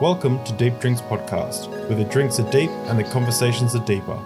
[0.00, 4.18] Welcome to Deep Drinks Podcast, where the drinks are deep and the conversations are deeper.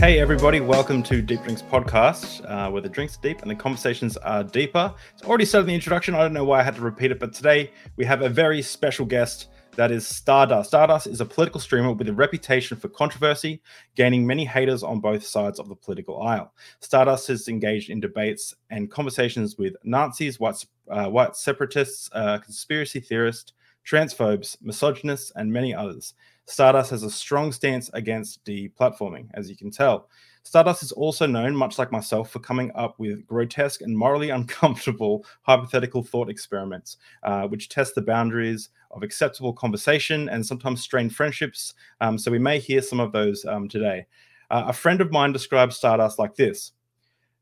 [0.00, 3.54] Hey everybody, welcome to Deep Drinks Podcast, uh, where the drinks are deep and the
[3.54, 4.92] conversations are deeper.
[5.14, 7.20] It's already said in the introduction, I don't know why I had to repeat it,
[7.20, 9.46] but today we have a very special guest
[9.76, 10.70] that is Stardust.
[10.70, 13.62] Stardust is a political streamer with a reputation for controversy,
[13.94, 16.52] gaining many haters on both sides of the political aisle.
[16.80, 23.00] Stardust has engaged in debates and conversations with Nazis, white, uh, white separatists, uh, conspiracy
[23.00, 23.52] theorists,
[23.86, 26.14] transphobes, misogynists, and many others.
[26.46, 30.08] Stardust has a strong stance against deplatforming, as you can tell.
[30.46, 35.26] Stardust is also known, much like myself, for coming up with grotesque and morally uncomfortable
[35.42, 41.74] hypothetical thought experiments, uh, which test the boundaries of acceptable conversation and sometimes strain friendships.
[42.00, 44.06] Um, so we may hear some of those um, today.
[44.48, 46.70] Uh, a friend of mine describes Stardust like this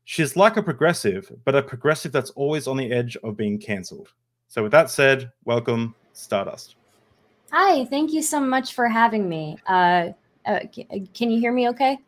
[0.05, 4.13] She's like a progressive, but a progressive that's always on the edge of being cancelled.
[4.47, 6.75] So, with that said, welcome, Stardust.
[7.51, 9.57] Hi, thank you so much for having me.
[9.67, 10.09] Uh,
[10.47, 10.61] uh,
[11.13, 11.99] can you hear me okay?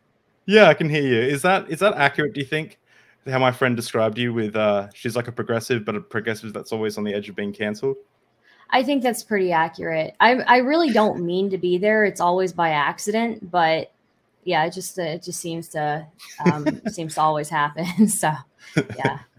[0.48, 1.20] Yeah, I can hear you.
[1.20, 2.34] Is that is that accurate?
[2.34, 2.80] Do you think
[3.28, 6.72] how my friend described you with uh, she's like a progressive, but a progressive that's
[6.72, 7.98] always on the edge of being cancelled?
[8.70, 10.16] I think that's pretty accurate.
[10.22, 12.06] I I really don't mean to be there.
[12.06, 13.92] It's always by accident, but
[14.46, 16.08] yeah, it just it just seems to
[16.46, 18.08] um, seems to always happen.
[18.08, 18.32] so
[18.96, 19.20] yeah.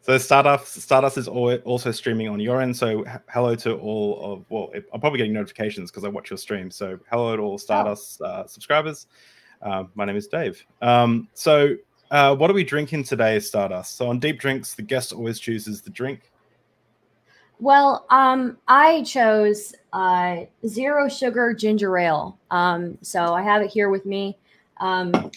[0.00, 2.74] So Stardust Stardust is also streaming on your end.
[2.74, 6.70] So hello to all of well, I'm probably getting notifications because I watch your stream.
[6.70, 8.24] So hello to all Stardust oh.
[8.24, 9.06] uh, subscribers.
[9.62, 10.64] Uh, my name is Dave.
[10.82, 11.76] Um, so,
[12.10, 13.96] uh, what are we drinking today, Stardust?
[13.96, 16.30] So, on Deep Drinks, the guest always chooses the drink.
[17.60, 22.38] Well, um, I chose uh, zero sugar ginger ale.
[22.50, 24.38] Um, so, I have it here with me.
[24.78, 25.30] Um,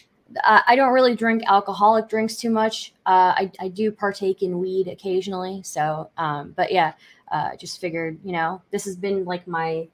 [0.45, 2.93] I don't really drink alcoholic drinks too much.
[3.05, 5.61] Uh, I, I, do partake in weed occasionally.
[5.63, 6.93] So, um, but yeah,
[7.33, 9.89] uh, just figured, you know, this has been like my.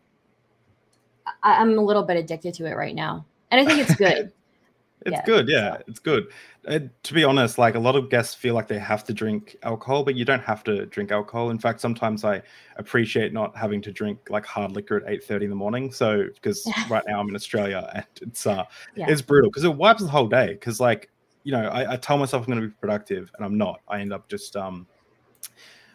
[1.41, 4.31] I, I'm a little bit addicted to it right now and I think it's good.
[5.05, 5.83] it's yeah, good, yeah, so.
[5.87, 6.27] it's good.
[6.67, 9.55] Uh, to be honest, like a lot of guests feel like they have to drink
[9.63, 11.49] alcohol, but you don't have to drink alcohol.
[11.49, 12.41] In fact, sometimes I
[12.75, 15.91] appreciate not having to drink like hard liquor at eight thirty in the morning.
[15.91, 18.65] So because right now I'm in Australia and it's uh
[18.95, 19.05] yeah.
[19.07, 20.47] it's brutal because it wipes the whole day.
[20.47, 21.09] Because like
[21.43, 23.79] you know, I, I tell myself I'm going to be productive and I'm not.
[23.87, 24.85] I end up just um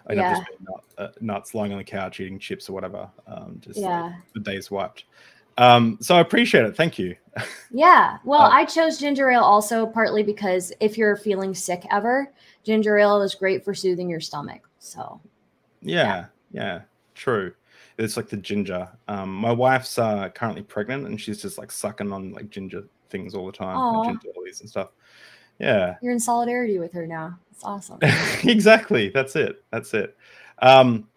[0.07, 0.31] I end yeah.
[0.31, 3.11] up just being nut, uh, nuts, lying on the couch eating chips or whatever.
[3.27, 4.05] Um, just yeah.
[4.05, 5.05] Like, the day's wiped.
[5.59, 6.77] Um, so I appreciate it.
[6.77, 7.17] Thank you.
[7.75, 8.19] Yeah.
[8.25, 12.31] Well, uh, I chose ginger ale also partly because if you're feeling sick ever,
[12.65, 14.69] ginger ale is great for soothing your stomach.
[14.79, 15.19] So,
[15.81, 16.81] yeah, yeah, yeah
[17.15, 17.55] true.
[17.97, 18.87] It's like the ginger.
[19.09, 23.35] Um, my wife's uh, currently pregnant and she's just like sucking on like ginger things
[23.35, 24.91] all the time, like ginger lilies and stuff.
[25.59, 25.97] Yeah.
[26.03, 27.39] You're in solidarity with her now.
[27.51, 27.99] It's awesome.
[28.45, 29.09] exactly.
[29.11, 29.65] That's it.
[29.71, 30.17] That's it.
[30.59, 31.09] Um,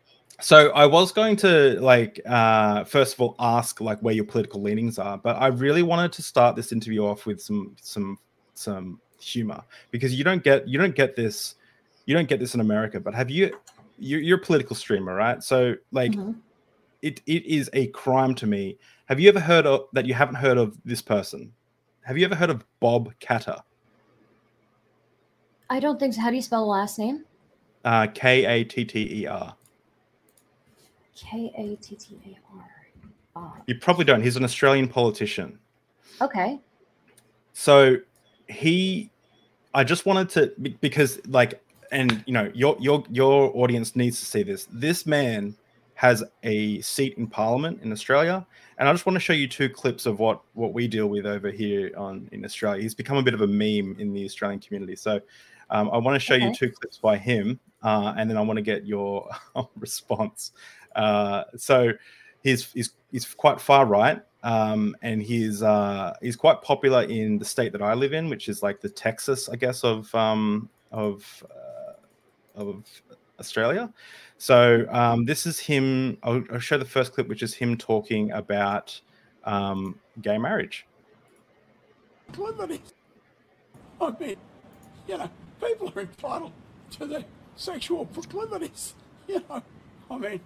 [0.42, 4.62] so I was going to like uh, first of all ask like where your political
[4.62, 8.18] leanings are, but I really wanted to start this interview off with some some
[8.54, 11.56] some humor because you don't get you don't get this
[12.06, 13.00] you don't get this in America.
[13.00, 13.58] But have you
[13.98, 15.42] you're, you're a political streamer, right?
[15.42, 16.34] So like mm-hmm.
[17.02, 18.78] it it is a crime to me.
[19.06, 20.06] Have you ever heard of that?
[20.06, 21.52] You haven't heard of this person?
[22.02, 23.60] Have you ever heard of Bob Katter?
[25.70, 26.22] I don't think so.
[26.22, 27.26] How do you spell the last name?
[27.84, 29.56] Uh, K A T T E R.
[31.16, 32.38] K A T T A
[33.38, 33.64] R.
[33.68, 34.22] You probably don't.
[34.22, 35.60] He's an Australian politician.
[36.22, 36.60] Okay.
[37.54, 37.98] So
[38.48, 39.12] he,
[39.74, 41.62] I just wanted to because like,
[41.92, 44.68] and you know, your your your audience needs to see this.
[44.72, 45.56] This man
[45.96, 48.46] has a seat in Parliament in Australia,
[48.78, 51.26] and I just want to show you two clips of what what we deal with
[51.26, 52.82] over here on in Australia.
[52.82, 54.96] He's become a bit of a meme in the Australian community.
[54.96, 55.22] So
[55.70, 56.48] um, I want to show okay.
[56.48, 59.30] you two clips by him, uh, and then I want to get your
[59.78, 60.52] response.
[60.96, 61.92] Uh, so
[62.44, 67.46] he's, he's he's quite far right, um, and he's uh, he's quite popular in the
[67.46, 71.44] state that I live in, which is like the Texas, I guess, of um, of
[71.50, 72.84] uh, of
[73.40, 73.92] Australia.
[74.38, 76.18] So um, this is him.
[76.24, 79.00] I'll, I'll, show the first clip, which is him talking about
[79.46, 80.86] um, gay marriage.
[82.38, 84.36] I mean,
[85.08, 85.30] you know,
[85.62, 86.52] people are entitled
[86.92, 87.24] to their
[87.56, 88.94] sexual proclivities.
[89.28, 89.64] You know,
[90.12, 90.40] I mean,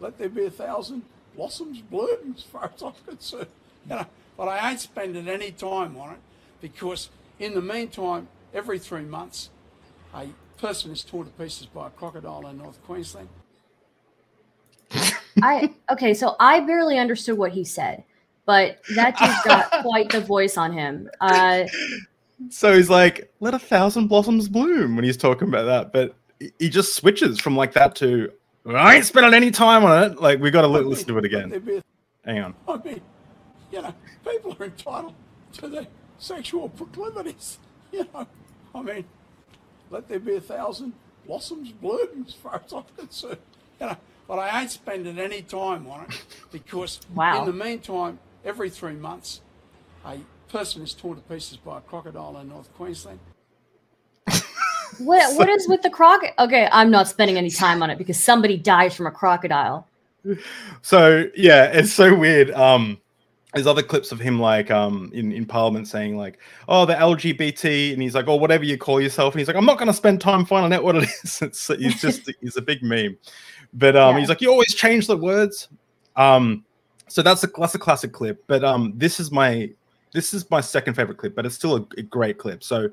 [0.00, 1.02] let there be a thousand
[1.36, 3.46] blossoms bloom as far as I'm concerned.
[3.88, 4.06] You know,
[4.36, 6.18] but I ain't spending any time on it
[6.60, 7.08] because
[7.38, 9.48] in the meantime, every three months,
[10.14, 13.30] a person is torn to pieces by a crocodile in North Queensland.
[15.42, 18.04] I okay, so I barely understood what he said,
[18.44, 21.08] but that just got quite the voice on him.
[21.20, 21.64] Uh,
[22.50, 26.16] so he's like, "Let a thousand blossoms bloom" when he's talking about that, but
[26.58, 28.30] he just switches from like that to,
[28.66, 31.18] "I ain't spending any time on it." Like we got to I mean, listen to
[31.18, 31.50] it again.
[31.50, 31.82] there be a-
[32.24, 32.54] Hang on.
[32.68, 33.00] I mean,
[33.72, 33.94] you know,
[34.28, 35.14] people are entitled
[35.54, 35.86] to their
[36.18, 37.58] sexual proclivities.
[37.92, 38.24] You know,
[38.72, 39.04] I mean,
[39.90, 40.92] let there be a thousand
[41.26, 43.38] blossoms bloom as far as I'm concerned.
[43.80, 43.96] You know,
[44.28, 47.40] but I ain't spending any time on it because Wow.
[47.40, 49.40] in the meantime, every three months,
[50.06, 50.18] a
[50.48, 53.18] person is torn to pieces by a crocodile in North Queensland.
[54.98, 56.34] What what is with the crocodile?
[56.38, 59.86] Okay, I'm not spending any time on it because somebody dies from a crocodile.
[60.82, 62.50] So yeah, it's so weird.
[62.50, 63.00] Um,
[63.54, 66.38] there's other clips of him like um in, in Parliament saying like,
[66.68, 69.64] "Oh, the LGBT," and he's like, "Oh, whatever you call yourself," and he's like, "I'm
[69.64, 72.62] not going to spend time finding out what it is." It's he's just he's a
[72.62, 73.16] big meme,
[73.74, 74.20] but um, Yeah.
[74.20, 75.68] he's like, "You always change the words."
[76.16, 76.64] Um,
[77.08, 78.44] so that's a that's a classic clip.
[78.46, 79.70] But um, this is my
[80.12, 82.62] this is my second favorite clip, but it's still a, a great clip.
[82.62, 82.88] So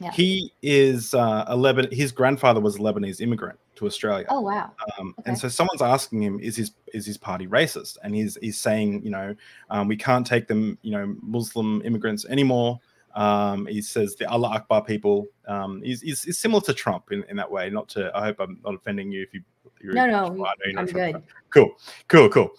[0.00, 0.12] Yeah.
[0.12, 1.90] he is uh, a Lebanon.
[1.92, 4.26] His grandfather was a Lebanese immigrant to Australia.
[4.28, 4.70] Oh wow.
[4.98, 5.30] Um, Okay.
[5.30, 9.02] And so someone's asking him, "Is his is his party racist?" And he's he's saying,
[9.04, 9.34] you know,
[9.70, 12.78] um, we can't take them, you know, Muslim immigrants anymore.
[13.14, 15.26] Um, he says the Allah Akbar people.
[15.48, 17.68] Um, he's, he's, he's similar to Trump in, in that way.
[17.70, 18.16] Not to.
[18.16, 19.42] I hope I'm not offending you if you.
[19.80, 21.22] You're, No, no, you're I'm Trump good.
[21.50, 21.72] Cool,
[22.08, 22.50] cool, cool.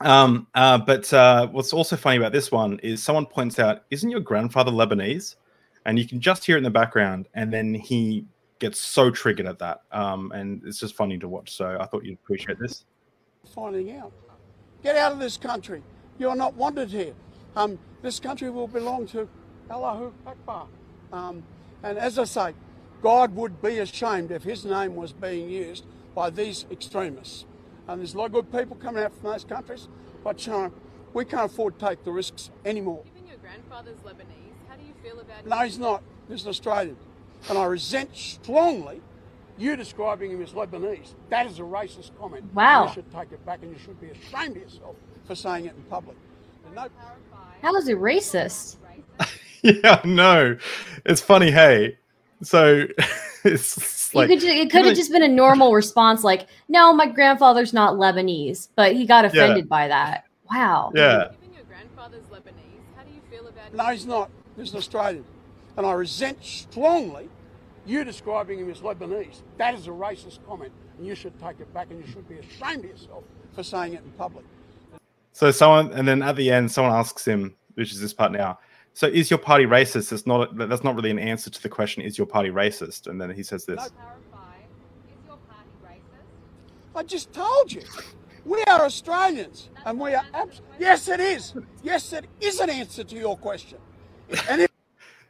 [0.00, 4.10] Um, uh, but uh, what's also funny about this one is someone points out, "Isn't
[4.10, 5.36] your grandfather Lebanese?"
[5.86, 8.26] And you can just hear it in the background, and then he
[8.58, 11.52] gets so triggered at that, um, and it's just funny to watch.
[11.52, 12.84] So I thought you'd appreciate this.
[13.54, 14.12] finding out.
[14.82, 15.82] Get out of this country.
[16.18, 17.14] You are not wanted here.
[17.54, 19.28] Um, this country will belong to
[19.70, 20.66] Allahu Akbar.
[21.12, 21.42] Um,
[21.82, 22.54] and as I say,
[23.02, 25.84] God would be ashamed if his name was being used
[26.14, 27.44] by these extremists.
[27.88, 29.88] And there's a lot of good people coming out from those countries,
[30.24, 30.72] but you know,
[31.12, 33.04] we can't afford to take the risks anymore.
[33.14, 34.45] Even your grandfather's Lebanese, how do you
[35.06, 36.02] feel about No, he's not.
[36.28, 36.96] He's an Australian.
[37.48, 39.00] And I resent strongly
[39.58, 41.14] you describing him as Lebanese.
[41.30, 42.44] That is a racist comment.
[42.54, 42.86] Wow.
[42.86, 45.74] You should take it back and you should be ashamed of yourself for saying it
[45.76, 46.16] in public.
[46.66, 46.88] And no,
[47.62, 48.76] How is it racist?
[49.62, 50.56] yeah, no,
[51.06, 51.50] it's funny.
[51.50, 51.96] Hey,
[52.42, 52.86] so
[53.44, 56.92] it's like could ju- it could really- have just been a normal response like, "No,
[56.92, 60.24] my grandfather's not Lebanese," but he got offended by that.
[60.50, 60.92] Wow.
[60.94, 61.28] yeah.
[61.40, 64.30] Given your grandfather's Lebanese, how do you feel about no, he's not.
[64.56, 65.24] He's an Australian.
[65.76, 67.28] And I resent strongly
[67.84, 69.42] you describing him as Lebanese.
[69.58, 70.72] That is a racist comment.
[70.98, 73.24] And you should take it back and you should be ashamed of yourself
[73.54, 74.44] for saying it in public.
[75.32, 78.58] So someone, and then at the end, someone asks him, which is this part now.
[78.94, 80.10] So is your party racist?
[80.10, 80.56] It's not.
[80.56, 82.02] That's not really an answer to the question.
[82.02, 83.06] Is your party racist?
[83.06, 83.76] And then he says this.
[83.76, 84.56] clarify?
[85.04, 86.98] Is your party racist?
[86.98, 87.82] I just told you.
[88.46, 89.68] We are Australians.
[89.84, 91.52] And we are abs- Yes, it is.
[91.82, 93.78] Yes, it is an answer to your question.
[94.48, 94.70] And if,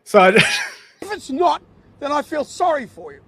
[0.04, 1.62] So, I, if it's not,
[2.00, 3.20] then I feel sorry for you.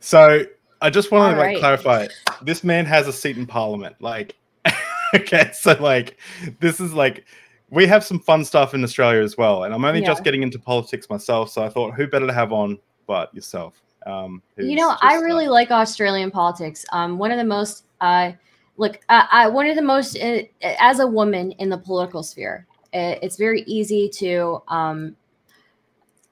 [0.00, 0.44] so
[0.80, 1.58] I just want to All like right.
[1.58, 2.06] clarify.
[2.42, 3.96] This man has a seat in Parliament.
[4.00, 4.36] Like,
[5.14, 6.18] okay, so like,
[6.60, 7.24] this is like,
[7.70, 9.64] we have some fun stuff in Australia as well.
[9.64, 11.50] And I'm only just getting into politics myself.
[11.50, 13.82] So I thought, who better to have on but yourself?
[14.06, 16.86] Um, You who's know, I just, uh, really like Australian politics.
[16.92, 18.32] Um, one of the most, uh,
[18.76, 22.66] look, I, I one of the most, uh, as a woman in the political sphere,
[22.92, 25.16] it, it's very easy to, um,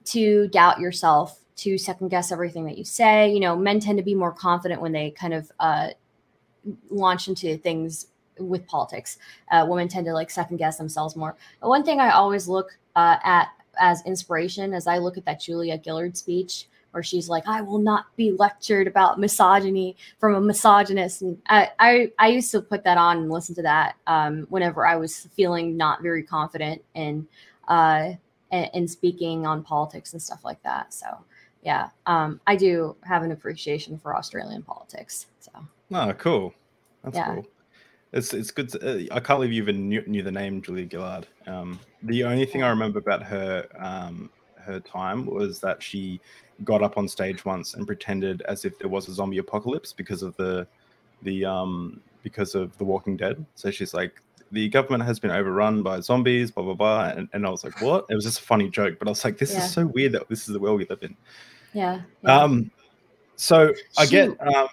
[0.05, 3.31] to doubt yourself, to second guess everything that you say.
[3.31, 5.89] You know, men tend to be more confident when they kind of uh,
[6.89, 8.07] launch into things
[8.39, 9.17] with politics.
[9.51, 11.35] Uh, women tend to like second guess themselves more.
[11.61, 13.49] But one thing I always look uh, at
[13.79, 17.79] as inspiration as I look at that Julia Gillard speech where she's like, I will
[17.79, 21.21] not be lectured about misogyny from a misogynist.
[21.21, 24.85] And I, I, I used to put that on and listen to that um, whenever
[24.85, 27.27] I was feeling not very confident in,
[27.67, 28.13] uh,
[28.51, 30.93] in, in speaking on politics and stuff like that.
[30.93, 31.07] So,
[31.63, 35.27] yeah, um, I do have an appreciation for Australian politics.
[35.39, 35.51] So,
[35.91, 36.53] Oh, cool.
[37.03, 37.33] That's Yeah.
[37.33, 37.47] cool.
[38.13, 38.69] It's it's good.
[38.69, 38.79] To,
[39.11, 41.27] uh, I can't believe you even knew, knew the name Julia Gillard.
[41.45, 44.29] Um, the only thing I remember about her um,
[44.59, 46.19] her time was that she
[46.63, 50.21] got up on stage once and pretended as if there was a zombie apocalypse because
[50.23, 50.67] of the
[51.21, 53.45] the um because of The Walking Dead.
[53.55, 54.21] So she's like,
[54.51, 57.09] the government has been overrun by zombies, blah blah blah.
[57.09, 58.05] And, and I was like, what?
[58.09, 59.59] It was just a funny joke, but I was like, this Yeah.
[59.59, 61.15] is so weird that this is the world we live in.
[61.73, 62.01] yeah.
[62.23, 62.41] yeah.
[62.41, 62.71] Um,
[63.35, 64.67] so I get um,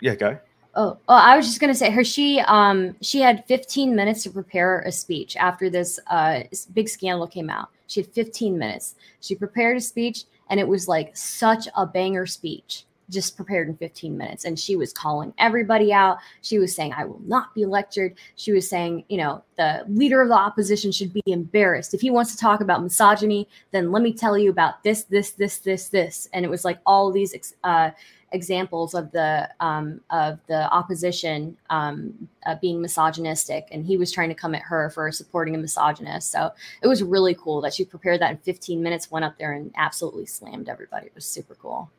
[0.00, 0.38] yeah, go.
[0.76, 2.04] Oh, oh, I was just gonna say her.
[2.04, 6.42] She um she had 15 minutes to prepare a speech after this uh
[6.74, 7.70] big scandal came out.
[7.88, 8.94] She had 15 minutes.
[9.20, 12.84] She prepared a speech, and it was like such a banger speech.
[13.08, 14.44] just prepared in 15 minutes.
[14.44, 16.18] And she was calling everybody out.
[16.42, 18.16] She was saying, I will not be lectured.
[18.36, 21.92] She was saying, you know, the leader of the opposition should be embarrassed.
[21.92, 25.32] If he wants to talk about misogyny, then let me tell you about this, this,
[25.32, 26.28] this, this, this.
[26.32, 27.90] And it was like all these uh,
[28.32, 34.28] examples of the um, of the opposition um, uh, being misogynistic, and he was trying
[34.28, 36.30] to come at her for supporting a misogynist.
[36.30, 36.50] So
[36.82, 39.72] it was really cool that she prepared that in 15 minutes, went up there and
[39.76, 41.06] absolutely slammed everybody.
[41.06, 41.90] It was super cool.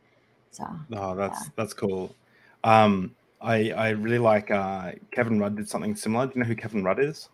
[0.51, 1.49] So oh, that's yeah.
[1.55, 2.15] that's cool.
[2.63, 6.27] Um, I I really like uh, Kevin Rudd did something similar.
[6.27, 7.29] Do you know who Kevin Rudd is?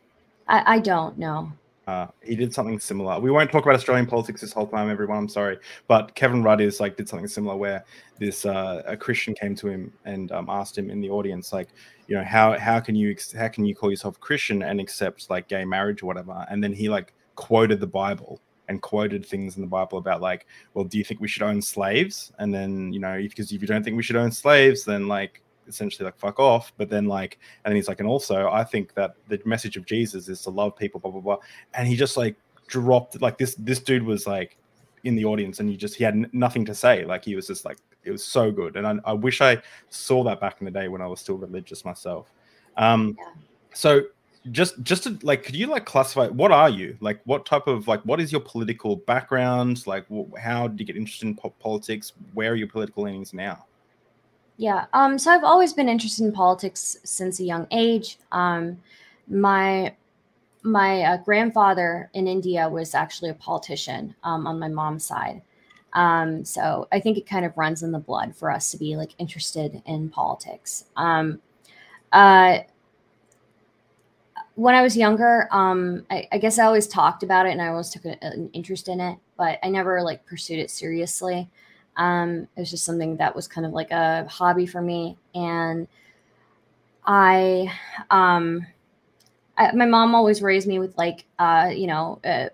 [0.47, 1.51] I, I don't know.
[1.88, 3.17] Uh, he did something similar.
[3.17, 5.17] We won't talk about Australian politics this whole time, everyone.
[5.17, 7.86] I'm sorry, but Kevin Rudd is like did something similar where
[8.20, 11.70] this uh, a Christian came to him and um, asked him in the audience, like,
[12.08, 15.48] you know, how how can you how can you call yourself Christian and accept like
[15.48, 16.46] gay marriage or whatever?
[16.50, 20.46] And then he like quoted the Bible and quoted things in the Bible about like,
[20.74, 22.34] well, do you think we should own slaves?
[22.38, 25.41] And then you know, because if you don't think we should own slaves, then like
[25.67, 26.74] essentially like fuck off.
[26.77, 29.86] But then like, and then he's like, and also I think that the message of
[29.86, 31.38] Jesus is to love people, blah blah blah.
[31.74, 32.36] And he just like
[32.67, 33.55] dropped like this.
[33.55, 34.57] This dude was like
[35.03, 37.05] in the audience, and he just he had n- nothing to say.
[37.05, 38.75] Like he was just like it was so good.
[38.75, 41.36] And I, I wish I saw that back in the day when I was still
[41.36, 42.31] religious myself.
[42.77, 43.17] Um,
[43.74, 44.03] so
[44.51, 47.88] just just to like could you like classify what are you like what type of
[47.88, 51.53] like what is your political background like wh- how did you get interested in po-
[51.59, 53.65] politics where are your political leanings now
[54.57, 54.85] Yeah.
[54.93, 58.17] Um, so I've always been interested in politics since a young age.
[58.31, 58.77] Um,
[59.27, 59.95] my
[60.63, 65.41] my uh, grandfather in India was actually a politician um, on my mom's side.
[65.93, 68.97] Um, so I think it kind of runs in the blood for us to be
[68.97, 70.85] like interested in politics.
[70.97, 71.39] Um,
[72.11, 72.59] uh,
[74.55, 77.67] when I was younger, um, I, I guess I always talked about it and I
[77.67, 81.47] always took a, an interest in it, but I never like pursued it seriously.
[81.97, 85.17] Um, it was just something that was kind of like a hobby for me.
[85.35, 85.87] And
[87.05, 87.73] I,
[88.09, 88.65] um,
[89.57, 92.49] I, my mom always raised me with like, uh, you know, uh,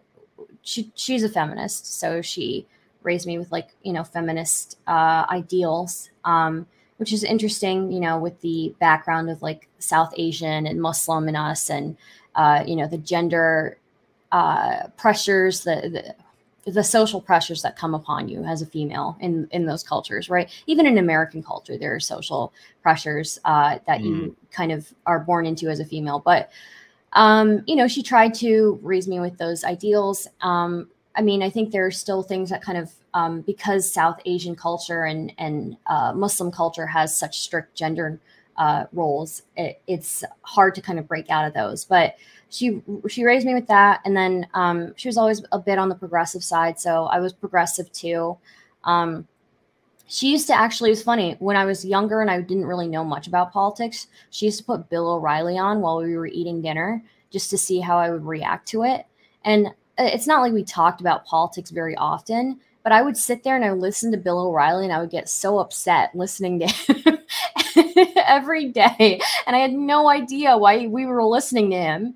[0.62, 2.00] she, she's a feminist.
[2.00, 2.65] So she
[3.03, 6.09] raised me with like, you know, feminist, uh, ideals.
[6.23, 11.27] Um, which is interesting, you know, with the background of like South Asian and Muslim
[11.27, 11.97] in us and,
[12.35, 13.77] uh, you know, the gender,
[14.31, 16.23] uh, pressures, the, the,
[16.65, 20.50] the social pressures that come upon you as a female in in those cultures right?
[20.67, 25.46] Even in american culture there are social pressures uh, that you kind of are born
[25.46, 26.20] into as a female.
[26.20, 26.50] But
[27.13, 30.27] um, you know she tried to raise me with those ideals.
[30.41, 34.20] Um, i mean i think there are still things that kind of um, because south
[34.25, 38.20] asian culture and and uh, muslim culture has such strict gender
[38.58, 41.86] uh, roles it, it's hard to kind of break out of those.
[41.86, 42.15] But
[42.53, 45.89] she she raised me with that and then um, she was always a bit on
[45.89, 48.38] the progressive side so i was progressive too.
[48.83, 49.27] Um,
[50.07, 52.88] she used to actually it was funny when i was younger and i didn't really
[52.88, 56.62] know much about politics she used to put bill o'reilly on while we were eating
[56.62, 59.05] dinner just to see how i would react to it.
[59.45, 63.55] And it's not like we talked about politics very often but i would sit there
[63.55, 66.67] and i would listen to bill o'reilly and i would get so upset listening to
[66.67, 67.17] him
[68.25, 72.15] every day and i had no idea why we were listening to him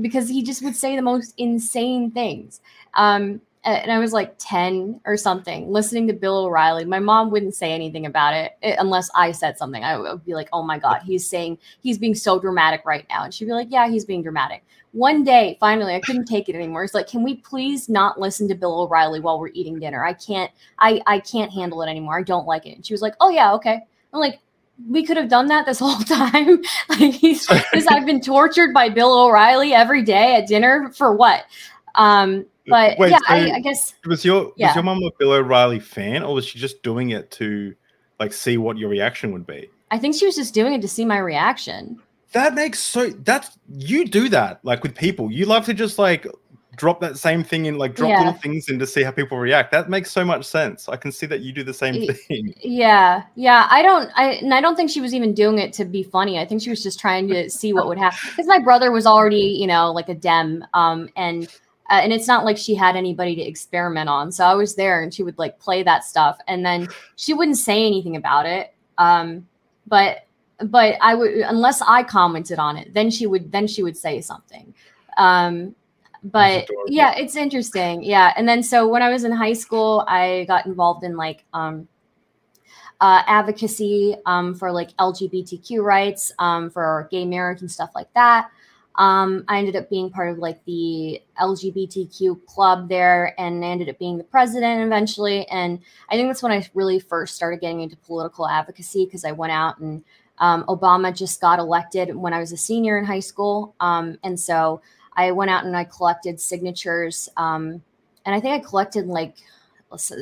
[0.00, 2.60] because he just would say the most insane things.
[2.94, 6.84] Um, and I was like 10 or something listening to Bill O'Reilly.
[6.84, 9.82] My mom wouldn't say anything about it eh, unless I said something.
[9.82, 13.24] I would be like, oh my God, he's saying he's being so dramatic right now.
[13.24, 14.62] And she'd be like, yeah, he's being dramatic.
[14.92, 16.84] One day, finally, I couldn't take it anymore.
[16.84, 20.04] It's like, can we please not listen to Bill O'Reilly while we're eating dinner?
[20.04, 22.20] I can't, I, I can't handle it anymore.
[22.20, 22.76] I don't like it.
[22.76, 23.80] And she was like, oh yeah, okay.
[24.12, 24.38] I'm like,
[24.88, 26.62] we could have done that this whole time.
[26.88, 31.44] like he's because I've been tortured by Bill O'Reilly every day at dinner for what?
[31.94, 34.68] Um, but Wait, yeah, so I, I guess was your Yeah.
[34.68, 37.74] was your mom a bill o'reilly fan or was she just doing it to
[38.18, 40.88] like see what your reaction would be I think she was just doing it to
[40.88, 42.00] see my reaction.
[42.32, 46.26] that makes so that's you do that like with people you love to just like
[46.76, 48.18] drop that same thing in like drop Yeah.
[48.18, 51.10] little things in to see how people react that makes so much sense i can
[51.10, 53.66] see that you do the same thing Yeah, yeah.
[53.70, 56.38] I don't, I and I don't think she was even doing it to be funny.
[56.38, 59.06] I think she was just trying to see what would happen because my brother was
[59.06, 61.48] already, you know, like a dem, um, and
[61.90, 64.32] uh, and it's not like she had anybody to experiment on.
[64.32, 67.58] So I was there, and she would like play that stuff, and then she wouldn't
[67.58, 68.74] say anything about it.
[68.98, 69.46] Um,
[69.86, 70.26] but
[70.64, 74.20] but I would unless I commented on it, then she would then she would say
[74.20, 74.74] something.
[75.18, 75.74] Um,
[76.24, 78.02] but yeah, it's interesting.
[78.02, 81.44] Yeah, and then so when I was in high school, I got involved in like
[81.52, 81.88] um
[83.00, 88.50] uh, advocacy um, for like LGBTQ rights, um, for gay marriage and stuff like that.
[88.96, 93.90] Um, I ended up being part of like the LGBTQ club there, and I ended
[93.90, 95.46] up being the president eventually.
[95.48, 99.32] And I think that's when I really first started getting into political advocacy because I
[99.32, 100.02] went out and
[100.38, 104.38] um, Obama just got elected when I was a senior in high school, um, and
[104.38, 104.80] so
[105.16, 107.82] I went out and I collected signatures, um,
[108.24, 109.36] and I think I collected like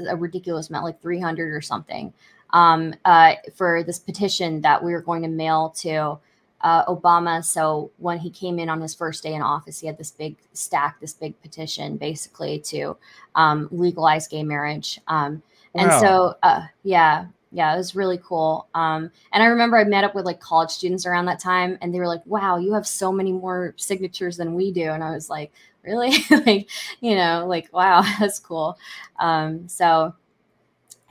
[0.09, 2.13] a ridiculous amount, like 300 or something,
[2.51, 6.19] um, uh, for this petition that we were going to mail to
[6.61, 7.45] uh, Obama.
[7.45, 10.37] So when he came in on his first day in office, he had this big
[10.53, 12.97] stack, this big petition, basically to
[13.35, 15.01] um, legalize gay marriage.
[15.09, 15.43] Um,
[15.75, 16.01] and Wow.
[16.01, 18.69] so, uh, yeah, yeah, it was really cool.
[18.75, 21.95] Um, and I remember I met up with like college students around that time, and
[21.95, 25.13] they were like, "Wow, you have so many more signatures than we do." And I
[25.13, 25.53] was like,
[25.85, 26.13] "Really?
[26.47, 26.69] like,
[27.01, 28.77] you know, like, wow, that's cool."
[29.21, 30.15] Um, so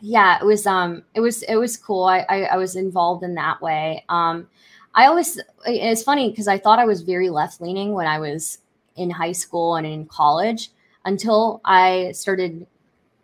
[0.02, 2.04] yeah, it was um, it was it was cool.
[2.04, 4.04] I I, I was involved in that way.
[4.10, 4.48] Um,
[4.94, 8.60] I always it's funny because I thought I was very left leaning when I was
[8.96, 10.72] in high school and in college
[11.06, 12.68] until I started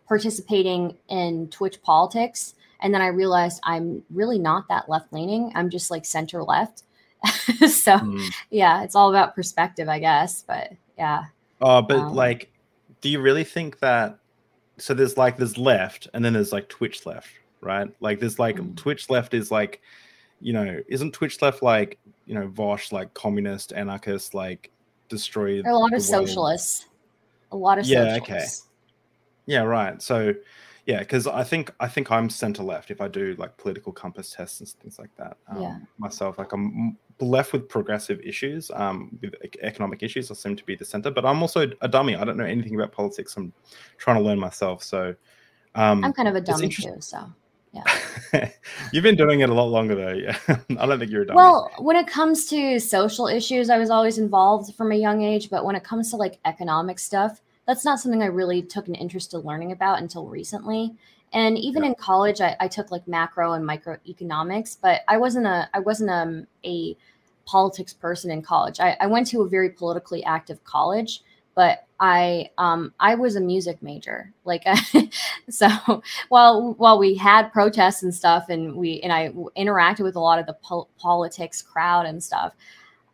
[0.08, 2.54] participating in Twitch politics.
[2.82, 5.52] And then I realized I'm really not that left leaning.
[5.54, 6.84] I'm just like center left.
[7.58, 8.32] so Mm.
[8.50, 10.42] yeah, it's all about perspective, I guess.
[10.42, 11.24] But yeah.
[11.60, 12.50] Uh, but Um, like,
[13.00, 14.18] do you really think that?
[14.78, 17.28] So there's like there's left, and then there's like Twitch left,
[17.60, 17.88] right?
[18.00, 18.76] Like there's like Mm.
[18.76, 19.82] Twitch left is like,
[20.40, 24.70] you know, isn't Twitch left like you know Vaush like communist anarchist like
[25.10, 26.26] destroy There are a lot of world?
[26.28, 26.86] socialists.
[27.52, 28.46] A lot of Yeah, okay.
[29.46, 30.00] Yeah, right.
[30.00, 30.32] So
[30.90, 34.32] yeah, because I think I think I'm center left if I do like political compass
[34.32, 35.36] tests and things like that.
[35.46, 35.78] Um, Yeah.
[35.98, 40.32] Myself, like I'm left with progressive issues, um, with economic issues.
[40.32, 42.16] I seem to be the center, but I'm also a dummy.
[42.16, 43.36] I don't know anything about politics.
[43.36, 43.52] I'm
[43.98, 44.82] trying to learn myself.
[44.82, 45.14] So
[45.76, 46.96] um, I'm kind of a dummy too.
[46.98, 47.18] So
[47.72, 48.50] yeah.
[48.92, 50.12] you've been doing it a lot longer though.
[50.12, 50.36] Yeah,
[50.76, 51.36] I don't think you're a dummy.
[51.36, 55.50] Well, when it comes to social issues, I was always involved from a young age.
[55.50, 58.94] But when it comes to like economic stuff, that's not something I really took an
[58.94, 60.94] interest in learning about until recently.
[61.32, 61.90] And even Yeah.
[61.90, 66.10] in college, I, I took like macro and microeconomics, but I wasn't a I wasn't
[66.10, 66.96] um, a
[67.46, 68.80] politics person in college.
[68.80, 71.22] I, I went to a very politically active college,
[71.54, 74.32] but I um I was a music major.
[74.44, 74.64] Like
[75.50, 75.68] so
[76.28, 80.38] while while we had protests and stuff and we and I interacted with a lot
[80.38, 82.54] of the pol- politics crowd and stuff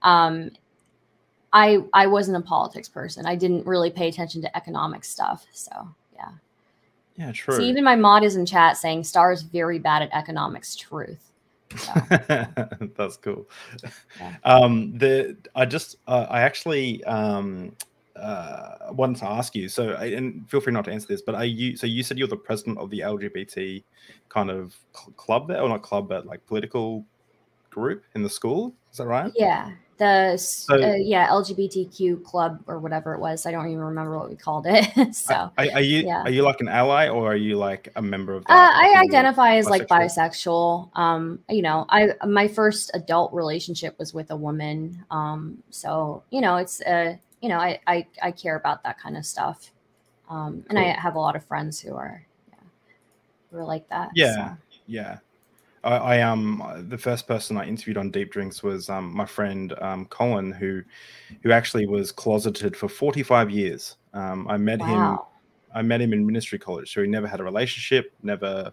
[0.02, 0.50] um
[1.56, 3.24] I I wasn't a politics person.
[3.24, 5.46] I didn't really pay attention to economic stuff.
[5.52, 5.72] So,
[6.14, 6.28] yeah.
[7.16, 7.56] yeah, true.
[7.56, 11.32] See, even my mod is in chat saying Star is very bad at economics truth.
[11.78, 11.92] So,
[12.96, 13.48] That's cool.
[14.20, 14.34] Yeah.
[14.44, 17.74] Um, the I just uh, I actually um,
[18.16, 19.70] uh, wanted to ask you.
[19.70, 21.74] So, I, and feel free not to answer this, but are you?
[21.74, 23.82] So you said you're the president of the LGBT
[24.28, 27.06] kind of cl- club there, or not club, but like political
[27.70, 28.74] group in the school.
[28.92, 29.32] Is that right?
[29.34, 29.72] yeah.
[29.98, 33.46] The So- uh, yeah, LGBTQ club or whatever it was.
[33.46, 35.14] I don't even remember what we called it.
[35.14, 36.22] so, Are, are you yeah.
[36.22, 38.42] are you like an ally, or are you like a member of?
[38.42, 40.90] Uh, I identify as like bisexual?
[40.96, 45.04] Um, you know, I my first adult relationship was with a woman.
[45.10, 49.16] Um, so you know, it's uh, you know, I I, I care about that kind
[49.16, 49.70] of stuff.
[50.28, 52.58] Um, and I have a lot of friends who are, yeah,
[53.50, 54.10] who are like that.
[54.14, 54.34] Yeah.
[54.34, 54.56] so.
[54.86, 55.18] Yeah.
[55.86, 59.72] I, I um the first person I interviewed on Deep Drinks was um my friend
[59.80, 60.82] um Colin who
[61.42, 63.96] who actually was closeted for 45 years.
[64.12, 65.18] Um I met him
[65.74, 68.72] I met him in ministry college, so he never had a relationship, never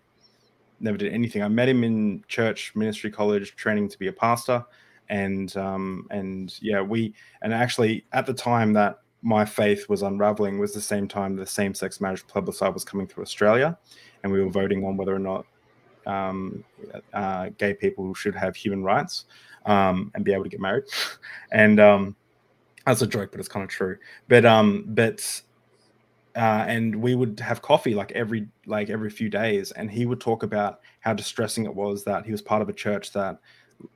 [0.80, 1.44] never did anything.
[1.44, 4.66] I met him in church ministry college training to be a pastor
[5.10, 10.60] and um and yeah, we and actually at the time that my faith was unraveling
[10.60, 13.78] was the same time the same-sex marriage plebiscite was coming through Australia
[14.24, 15.46] and we were voting on whether or not
[16.06, 16.64] um,
[17.14, 19.26] uh, gay people should have human rights
[19.66, 20.84] um, and be able to get married.
[21.52, 22.16] and um,
[22.86, 23.98] that's a joke, but it's kind of true.
[24.28, 25.42] But um, but
[26.36, 30.20] uh, and we would have coffee like every like every few days, and he would
[30.20, 33.38] talk about how distressing it was that he was part of a church that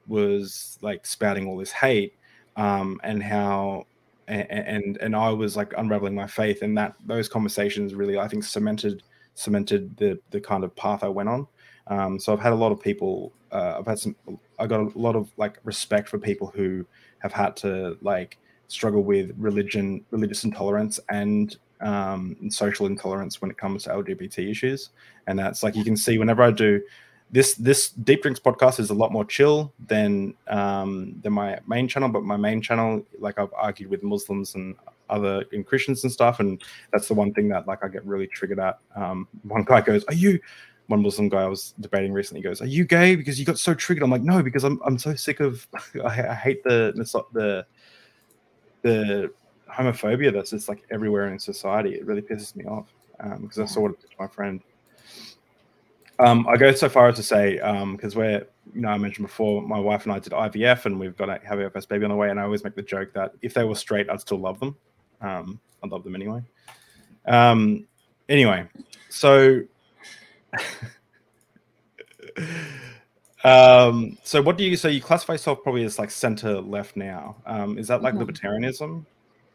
[0.07, 2.13] was like spouting all this hate,
[2.55, 3.85] um, and how
[4.27, 8.17] a- a- and and I was like unraveling my faith, and that those conversations really
[8.17, 9.03] I think cemented
[9.35, 11.47] cemented the the kind of path I went on.
[11.89, 13.31] Um, so I've had a lot of people.
[13.51, 14.15] Uh, I've had some.
[14.59, 16.85] I got a lot of like respect for people who
[17.19, 23.57] have had to like struggle with religion, religious intolerance, and um, social intolerance when it
[23.57, 24.89] comes to LGBT issues.
[25.27, 26.81] And that's like you can see whenever I do
[27.31, 27.55] this.
[27.55, 32.09] This Deep Drinks podcast is a lot more chill than um, than my main channel.
[32.09, 34.75] But my main channel, like I've argued with Muslims and
[35.09, 38.59] other Christians and stuff, and that's the one thing that like I get really triggered
[38.59, 38.79] at.
[38.95, 40.39] Um, one guy goes, "Are you?"
[40.87, 43.73] One Muslim guy I was debating recently goes, "Are you gay?" Because you got so
[43.73, 44.03] triggered.
[44.03, 45.67] I'm like, "No, because I'm I'm so sick of
[46.03, 46.93] I, I hate the
[47.33, 47.65] the
[48.81, 49.31] the
[49.69, 51.95] homophobia that's just like everywhere in society.
[51.95, 52.87] It really pisses me off
[53.39, 54.61] because I saw what it did to my friend.
[56.19, 57.55] Um, I go so far as to say
[57.91, 61.15] because we're you know I mentioned before my wife and I did IVF and we've
[61.15, 63.13] got to have our first baby on the way and I always make the joke
[63.13, 64.75] that if they were straight I'd still love them.
[65.21, 66.41] Um, I love them anyway.
[67.27, 67.85] Um,
[68.29, 68.67] anyway,
[69.09, 69.61] so
[73.43, 77.35] um, so what do you so you classify yourself probably as like center left now?
[77.45, 78.25] Um, is that like Mhm.
[78.25, 79.05] libertarianism,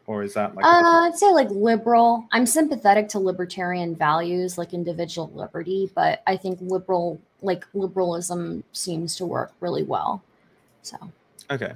[0.07, 2.25] or is that like Uh, I'd say like liberal.
[2.31, 9.15] I'm sympathetic to libertarian values like individual liberty, but I think liberal, like liberalism, seems
[9.17, 10.23] to work really well.
[10.81, 10.97] So
[11.51, 11.73] Okay.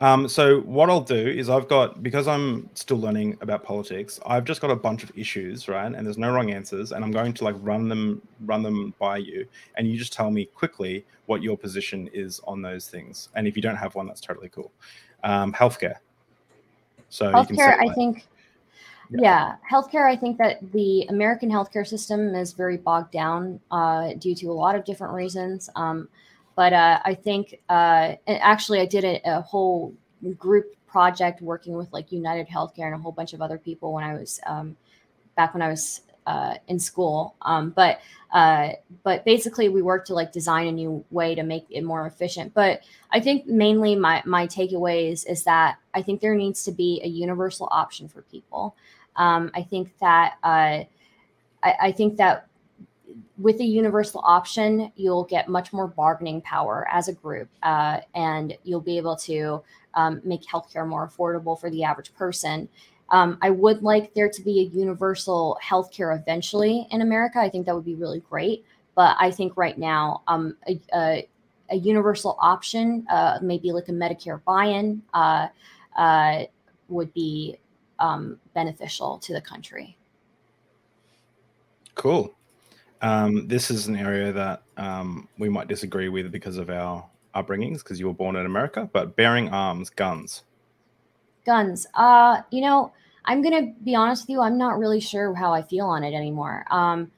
[0.00, 4.44] Um, so what I'll do is I've got because I'm still learning about politics, I've
[4.44, 5.86] just got a bunch of issues, right?
[5.86, 9.16] And there's no wrong answers, and I'm going to like run them run them by
[9.18, 13.30] you, and you just tell me quickly what your position is on those things.
[13.34, 14.70] And if you don't have one, that's totally cool.
[15.24, 15.96] Um, healthcare.
[17.08, 18.26] So you can healthcare, I think,
[19.10, 19.20] Yeah.
[19.22, 19.56] yeah.
[19.70, 20.06] healthcare.
[20.06, 24.52] I think that the American healthcare system is very bogged down uh, due to a
[24.52, 25.70] lot of different reasons.
[25.74, 26.08] Um,
[26.56, 29.94] but uh, I think, uh, and actually, I did a, a whole
[30.38, 34.02] group project working with like United Healthcare and a whole bunch of other people when
[34.02, 34.74] I was um,
[35.36, 37.36] back when I was uh, in school.
[37.42, 38.00] Um, but
[38.32, 38.70] uh,
[39.04, 42.54] but basically, we worked to like design a new way to make it more efficient.
[42.54, 47.02] But I think mainly my my takeaways is that I think there needs to be
[47.04, 48.74] a universal option for people.
[49.16, 50.84] Um, I think that uh,
[51.62, 52.48] I, I think that
[53.38, 58.56] with a universal option, you'll get much more bargaining power as a group, uh, and
[58.64, 59.62] you'll be able to
[59.94, 62.68] um, make healthcare more affordable for the average person.
[63.10, 67.38] Um, I would like there to be a universal healthcare eventually in America.
[67.38, 68.64] I think that would be really great.
[68.94, 71.28] But I think right now, um, a, a,
[71.70, 75.48] a universal option, uh, maybe like a Medicare buy-in, uh,
[75.96, 76.44] uh,
[76.88, 77.58] would be
[77.98, 79.96] um, beneficial to the country.
[81.94, 82.34] Cool.
[83.02, 87.04] Um, this is an area that um, we might disagree with because of our
[87.34, 88.88] upbringings, because you were born in America.
[88.92, 90.44] But bearing arms, guns.
[91.44, 91.86] Guns.
[91.94, 92.92] Uh, you know,
[93.24, 94.40] I'm gonna be honest with you.
[94.40, 96.64] I'm not really sure how I feel on it anymore.
[96.70, 97.10] Um,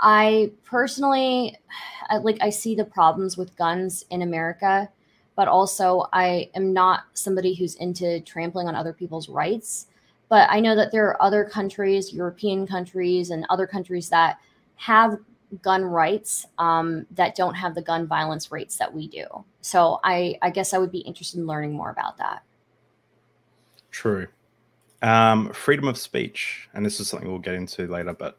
[0.00, 1.56] I personally,
[2.08, 4.88] I, like, I see the problems with guns in America,
[5.36, 9.86] but also I am not somebody who's into trampling on other people's rights.
[10.28, 14.38] But I know that there are other countries, European countries, and other countries that
[14.76, 15.18] have
[15.62, 19.24] gun rights um, that don't have the gun violence rates that we do.
[19.60, 22.42] So I, I guess I would be interested in learning more about that.
[23.90, 24.26] True.
[25.02, 28.14] Um, freedom of speech, and this is something we'll get into later.
[28.14, 28.38] But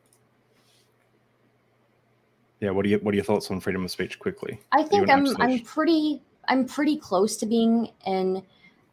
[2.60, 4.18] yeah, what are you what are your thoughts on freedom of speech?
[4.18, 4.60] Quickly.
[4.72, 8.42] I think I'm I'm pretty I'm pretty close to being an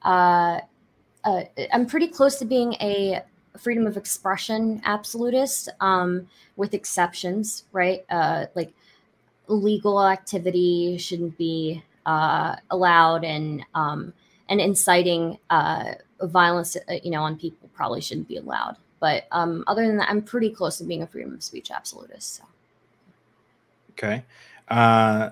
[0.03, 0.61] uh,
[1.25, 3.23] uh, I'm pretty close to being a
[3.59, 8.05] freedom of expression absolutist, um, with exceptions, right?
[8.11, 8.73] Uh, like
[9.47, 14.13] legal activity shouldn't be uh, allowed, and um,
[14.49, 18.77] and inciting uh, violence, uh, you know, on people probably shouldn't be allowed.
[19.01, 22.37] But um, other than that, I'm pretty close to being a freedom of speech absolutist.
[22.37, 22.45] So.
[23.93, 24.25] Okay.
[24.69, 25.31] Uh,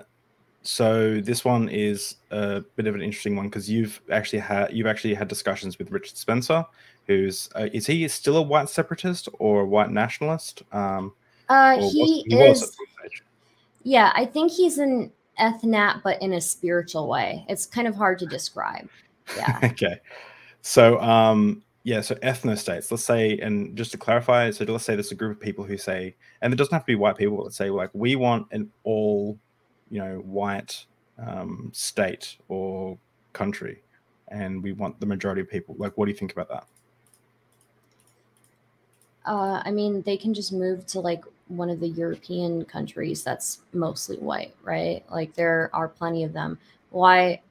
[0.63, 4.87] so this one is a bit of an interesting one because you've actually had you've
[4.87, 6.65] actually had discussions with Richard Spencer,
[7.11, 10.63] who's uh, is he still a white separatist or a white nationalist?
[10.71, 11.13] Um,
[11.49, 12.61] Uh, was- he, is.
[12.61, 13.23] at some stage.
[13.83, 17.45] Yeah, I think he's an ethnat, but in a spiritual way.
[17.49, 18.87] It's kind of hard to describe.
[19.35, 19.59] Yeah.
[19.63, 19.99] okay.
[20.61, 25.11] So um yeah, so ethnostates, let's say, and just to clarify, so let's say there's
[25.11, 27.45] a group of people who say, and it doesn't have to be white people, but
[27.45, 29.39] let's say like we want an all,
[29.89, 30.85] you know, white
[31.17, 32.99] um, state or
[33.33, 33.81] country,
[34.27, 35.75] and we want the majority of people.
[35.77, 36.65] Like, what do you think about that?
[39.25, 43.59] Uh, I mean, they can just move to like one of the European countries that's
[43.73, 45.03] mostly white, right?
[45.11, 46.57] Like there are plenty of them.
[46.89, 47.41] Why?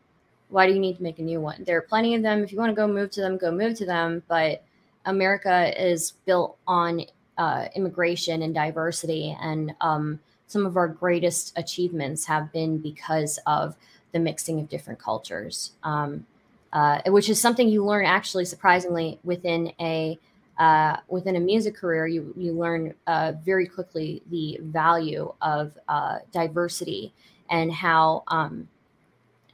[0.48, 1.62] Why do you need to make a new one?
[1.64, 2.42] There are plenty of them.
[2.42, 4.22] If you want to go move to them, go move to them.
[4.26, 4.64] But
[5.04, 7.04] America is built on
[7.38, 13.76] uh, immigration and diversity, and um, some of our greatest achievements have been because of
[14.12, 16.26] the mixing of different cultures, um,
[16.72, 20.18] uh, which is something you learn actually surprisingly within a
[20.60, 26.18] uh, within a music career, you you learn uh, very quickly the value of uh,
[26.32, 27.14] diversity
[27.48, 28.68] and how um,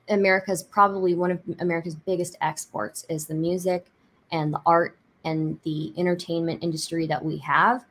[0.09, 3.87] America's probably one of America's biggest exports is the music
[4.33, 7.85] and the art and the entertainment industry that we have.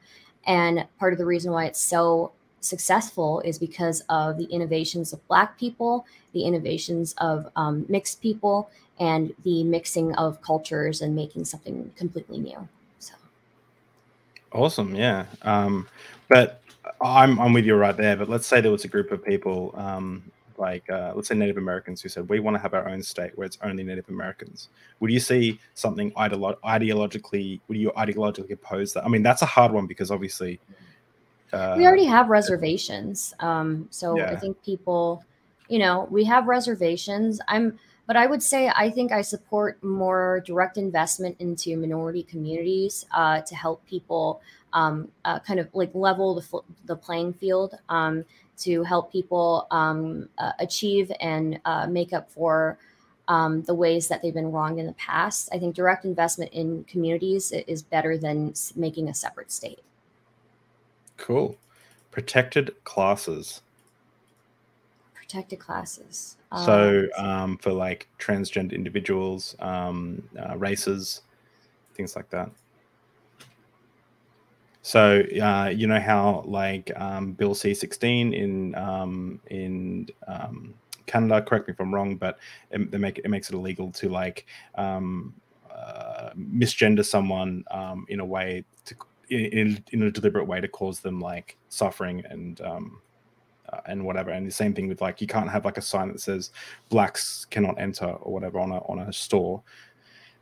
[0.45, 5.25] And part of the reason why it's so successful is because of the innovations of
[5.29, 11.45] Black people, the innovations of um, mixed people, and the mixing of cultures and making
[11.45, 12.67] something completely new.
[14.55, 15.25] So awesome, yeah.
[15.41, 15.87] Um,
[16.29, 16.61] but
[17.01, 18.15] I'm I'm with you right there.
[18.15, 20.23] But let's say there was a group of people, um,
[20.57, 23.37] like uh, let's say Native Americans, who said we want to have our own state
[23.37, 24.69] where it's only Native Americans.
[24.99, 27.59] Would you see something ideolo- ideologically?
[27.67, 29.05] Would you ideologically oppose that?
[29.05, 30.59] I mean, that's a hard one because obviously
[31.51, 33.33] uh, we already have reservations.
[33.39, 34.31] Um, so Yeah.
[34.31, 35.23] I think people,
[35.67, 37.41] you know, we have reservations.
[37.47, 43.05] I'm, but I would say I think I support more direct investment into minority communities
[43.15, 44.41] uh, to help people
[44.73, 48.25] um, uh, kind of like level the, the playing field um,
[48.57, 52.77] to help people um, uh, achieve and uh, make up for
[53.27, 55.49] um, the ways that they've been wronged in the past.
[55.51, 59.79] I think direct investment in communities is better than making a separate state.
[61.17, 61.57] cool.
[62.11, 63.61] Protected classes.
[65.35, 66.37] Protected classes.
[66.65, 71.21] So Um, um, for like transgender individuals, um, uh, races,
[71.93, 72.49] things like that.
[74.81, 80.73] So uh, you know how like um, Bill C sixteen in um, in um,
[81.07, 81.41] Canada.
[81.41, 82.37] Correct me if I'm wrong, but
[82.71, 84.45] it, they make it makes it illegal to like
[84.75, 85.33] um,
[85.69, 88.95] uh, misgender someone um, in a way to
[89.29, 93.14] in, in a deliberate way to cause them like suffering and um, uh,
[93.85, 94.31] and whatever.
[94.31, 96.51] And the same thing with like you can't have like a sign that says
[96.89, 99.61] blacks cannot enter or whatever on a on a store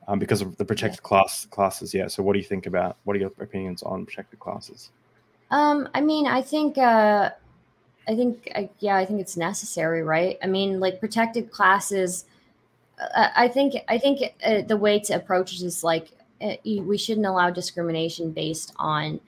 [0.07, 1.93] um, because of the protected class classes.
[1.93, 2.07] Yeah.
[2.07, 4.91] So what do you think about what are your opinions on protected classes?
[5.53, 7.29] um, I mean, I think, uh,
[8.07, 10.37] I think, uh, yeah, I think it's necessary, right?
[10.43, 12.25] I mean, like protected classes.
[12.99, 16.09] Uh, I think, I think uh, the way to approach it is like
[16.41, 19.19] uh, we shouldn't allow discrimination based on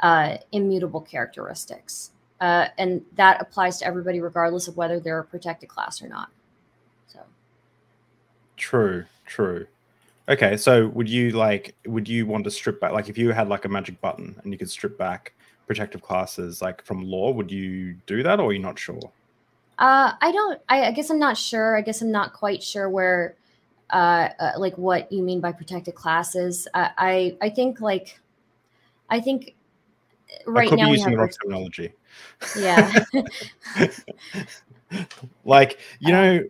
[0.00, 5.68] uh, immutable characteristics, uh, and that applies to everybody, regardless of whether they're a protected
[5.68, 6.28] class or not.
[7.06, 7.20] So.
[8.56, 9.04] True.
[9.26, 9.66] True.
[10.28, 10.56] Okay.
[10.56, 13.64] So would you like would you want to strip back like if you had like
[13.64, 15.34] a magic button and you could strip back
[15.66, 19.00] protective classes like from law, would you do that or are you not sure?
[19.78, 20.60] Uh, I don't.
[20.68, 21.76] I, I guess I'm not sure.
[21.76, 23.34] I guess I'm not quite sure where,
[23.90, 26.68] uh, uh like what you mean by protected classes.
[26.74, 28.20] I, I, I think like,
[29.10, 29.54] I think
[30.30, 31.10] I right could now be we have.
[31.10, 31.92] the wrong res- terminology.
[32.58, 32.92] Yeah.
[35.44, 36.40] like you know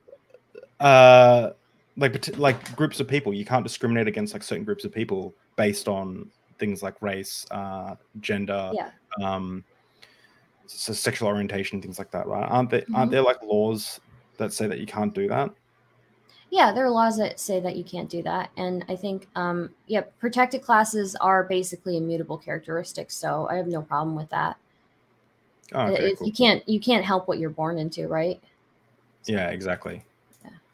[0.81, 1.51] uh
[1.97, 5.89] like like groups of people you can't discriminate against like certain groups of people based
[5.89, 8.91] on things like race uh gender yeah.
[9.23, 9.65] um
[10.67, 13.13] so sexual orientation things like that right aren't there aren't Mhm.
[13.13, 14.01] there like laws
[14.39, 15.51] that say that you can't do that
[16.51, 19.71] Yeah, there are laws that say that you can't do that, and I think, um,
[19.89, 23.17] yeah, protected classes are basically immutable characteristics.
[23.17, 24.57] So I have no problem with that.
[25.73, 26.27] Oh, okay, it- cool.
[26.27, 28.41] You can't, you can't help what you're born into, right?
[29.27, 30.03] yeah exactly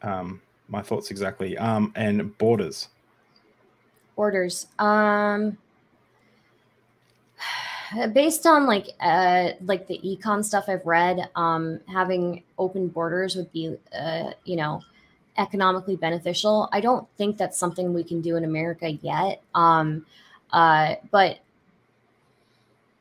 [0.01, 2.89] um my thoughts exactly um and borders
[4.15, 4.67] Borders.
[4.79, 5.57] um
[8.13, 13.51] based on like uh like the econ stuff i've read um having open borders would
[13.51, 14.81] be uh you know
[15.37, 20.05] economically beneficial i don't think that's something we can do in america yet um
[20.51, 21.39] uh but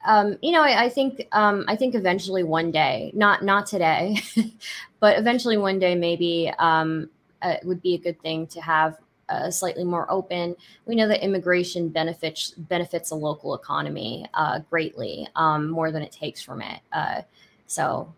[0.04, 4.18] um you know i, I think um i think eventually one day not not today
[5.00, 7.10] but eventually one day maybe um
[7.42, 8.98] uh, it would be a good thing to have
[9.30, 15.26] uh, slightly more open we know that immigration benefits benefits a local economy uh, greatly
[15.36, 16.80] um, more than it takes from it.
[16.92, 17.22] Uh,
[17.66, 18.12] so,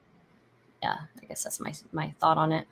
[0.83, 2.67] yeah, I guess that's my my thought on it.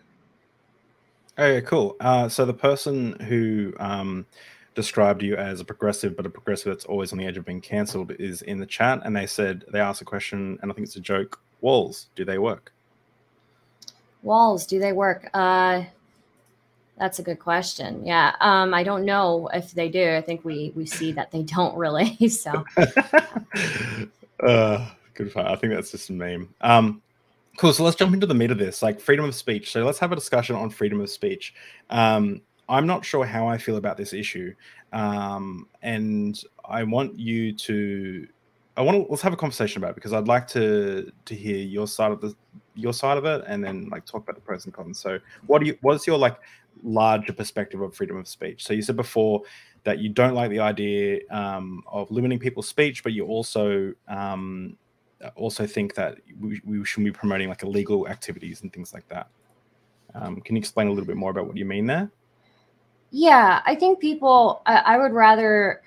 [1.39, 1.97] Okay, cool.
[2.01, 4.27] Uh, so the person who um,
[4.75, 7.61] described you as a progressive, but a progressive that's always on the edge of being
[7.61, 10.87] cancelled, is in the chat, and they said they asked a question, and I think
[10.87, 11.41] it's a joke.
[11.61, 12.73] Walls, do they work?
[14.23, 15.29] Walls, do they work?
[15.35, 15.85] Uh,
[16.99, 18.05] that's a good question.
[18.07, 20.15] Yeah, um, I don't know if they do.
[20.17, 22.17] I think we we see that they don't really.
[22.29, 22.65] So,
[24.43, 25.47] uh, good fun.
[25.47, 26.55] I think that's just a meme.
[26.61, 27.03] Um,
[27.57, 27.73] cool.
[27.73, 29.73] So let's jump into the meat of this, like freedom of speech.
[29.73, 31.55] So let's have a discussion on freedom of speech.
[31.89, 34.55] Um, I'm not sure how I feel about this issue,
[34.93, 38.29] um, and I want you to.
[38.77, 41.59] I want to let's have a conversation about it because I'd like to to hear
[41.59, 42.35] your side of the
[42.77, 45.01] your side of it, and then like talk about the pros and cons.
[45.01, 45.77] So, what do you?
[45.81, 46.39] What's your like
[46.83, 48.65] larger perspective of freedom of speech?
[48.65, 49.43] So you said before
[49.85, 54.77] that you don't like the idea um, of limiting people's speech, but you also um,
[55.35, 59.29] also think that we, we should be promoting like illegal activities and things like that.
[60.15, 62.11] Um, can you explain a little bit more about what you mean there?
[63.11, 64.63] Yeah, I think people.
[64.67, 65.83] I, I would rather.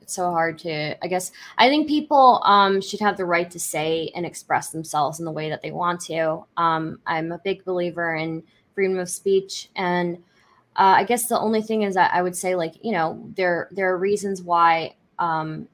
[0.00, 3.58] it's so hard to i guess i think people um, should have the right to
[3.58, 7.64] say and express themselves in the way that they want to um, i'm a big
[7.64, 8.42] believer in
[8.74, 10.16] freedom of speech and
[10.76, 13.68] uh, i guess the only thing is that i would say like you know there
[13.70, 15.66] there are reasons why um,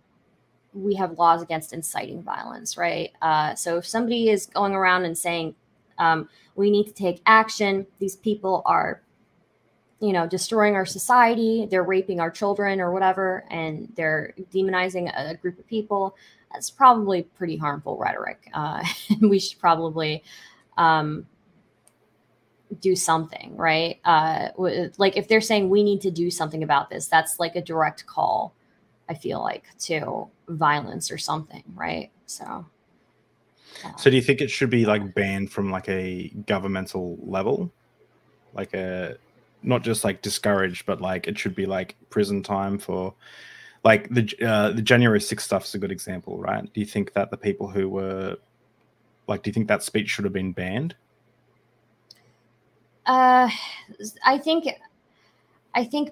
[0.75, 5.19] we have laws against inciting violence right uh, so if somebody is going around and
[5.19, 5.55] saying
[5.99, 9.03] um, we need to take action these people are
[10.01, 15.35] you know destroying our society they're raping our children or whatever and they're demonizing a
[15.37, 16.17] group of people
[16.53, 18.51] that's probably pretty harmful rhetoric.
[18.55, 18.85] Uh,
[19.21, 20.23] we should probably
[20.77, 21.27] um,
[22.81, 24.01] do something right?
[24.05, 24.49] Uh,
[24.99, 28.07] like if they're saying we need to do something about this that's like a direct
[28.07, 28.55] call
[29.09, 32.11] i feel like to violence or something right?
[32.27, 32.67] So
[33.97, 37.71] so do you think it should be like banned from like a governmental level?
[38.53, 39.17] Like a
[39.63, 43.15] not just like discouraged, but like it should be like prison time for
[43.85, 46.63] like the uh, the January 6th stuff is a good example, right?
[46.73, 48.37] Do you think that the people who were
[49.27, 50.95] like, do you think that speech should have been banned?
[53.07, 53.49] Uh,
[54.25, 54.69] I think,
[55.75, 56.11] I think,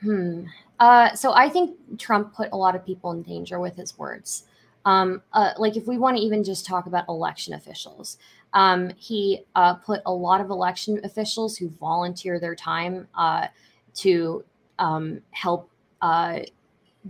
[0.00, 0.44] hmm.
[0.78, 4.44] Uh, so I think Trump put a lot of people in danger with his words.
[4.84, 8.16] Um, uh, like if we want to even just talk about election officials,
[8.54, 13.48] um, he uh, put a lot of election officials who volunteer their time uh,
[13.94, 14.44] to
[14.78, 16.40] um, help uh,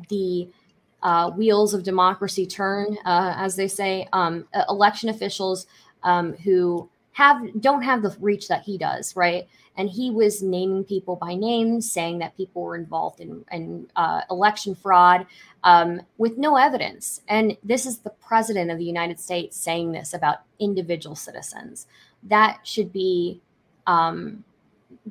[0.08, 0.48] the
[1.02, 4.08] uh, wheels of democracy turn, uh, as they say.
[4.12, 5.66] Um, election officials
[6.02, 9.48] um, who have don't have the reach that he does, right?
[9.78, 14.22] And he was naming people by name, saying that people were involved in, in uh,
[14.28, 15.24] election fraud
[15.62, 17.22] um, with no evidence.
[17.28, 21.86] And this is the president of the United States saying this about individual citizens.
[22.24, 23.40] That should be
[23.86, 24.44] um,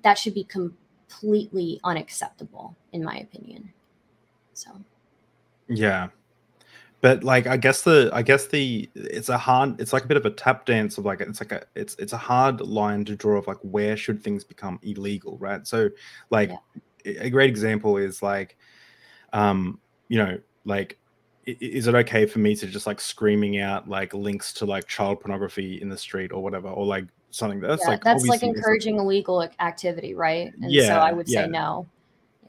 [0.04, 3.74] that should be completely unacceptable, in my opinion.
[4.54, 4.70] So,
[5.68, 6.10] yeah,
[7.02, 10.18] but like i guess the i guess the it's a hard it's like a bit
[10.18, 13.16] of a tap dance of like it's like a it's it's a hard line to
[13.16, 15.90] draw of like where should things become illegal right so
[16.30, 16.52] like
[17.06, 17.14] yeah.
[17.22, 18.58] a great example is like
[19.34, 19.80] um
[20.10, 20.98] you know like
[21.46, 25.20] is it okay for me to just like screaming out like links to like child
[25.22, 28.98] pornography in the street or whatever or like something that's yeah, like that's like encouraging
[28.98, 31.44] illegal activity right and yeah so i would yeah.
[31.44, 31.86] say no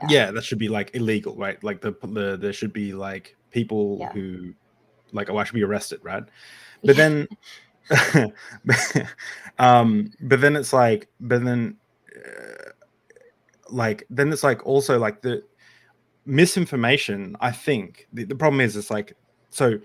[0.02, 0.06] yeah.
[0.08, 0.30] yeah.
[0.30, 4.12] that should be like illegal right like the, the there should be like people Yeah.
[4.12, 4.54] who
[5.12, 6.24] like oh i should be arrested right
[6.84, 7.26] but then
[9.58, 11.76] um but then it's like but then
[12.16, 12.70] uh,
[13.70, 15.42] like then it's like also like the
[16.26, 19.14] misinformation i think the, the problem is it's like
[19.50, 19.78] so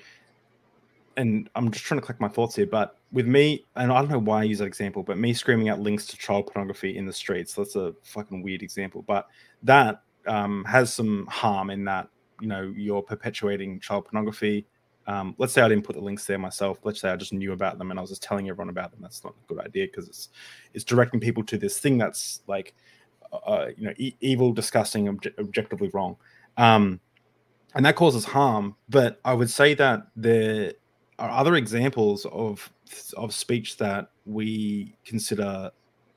[1.15, 4.09] and i'm just trying to collect my thoughts here but with me and i don't
[4.09, 7.05] know why i use that example but me screaming out links to child pornography in
[7.05, 9.27] the streets that's a fucking weird example but
[9.61, 12.07] that um, has some harm in that
[12.41, 14.65] you know you're perpetuating child pornography
[15.07, 16.79] um, let's say I didn't put the links there myself.
[16.83, 19.01] Let's say I just knew about them and I was just telling everyone about them.
[19.01, 20.29] That's not a good idea because it's
[20.73, 22.73] it's directing people to this thing that's like
[23.45, 26.15] uh, you know e- evil, disgusting, obje- objectively wrong,
[26.57, 26.99] um,
[27.75, 28.75] and that causes harm.
[28.89, 30.73] But I would say that there
[31.19, 32.71] are other examples of
[33.17, 35.71] of speech that we consider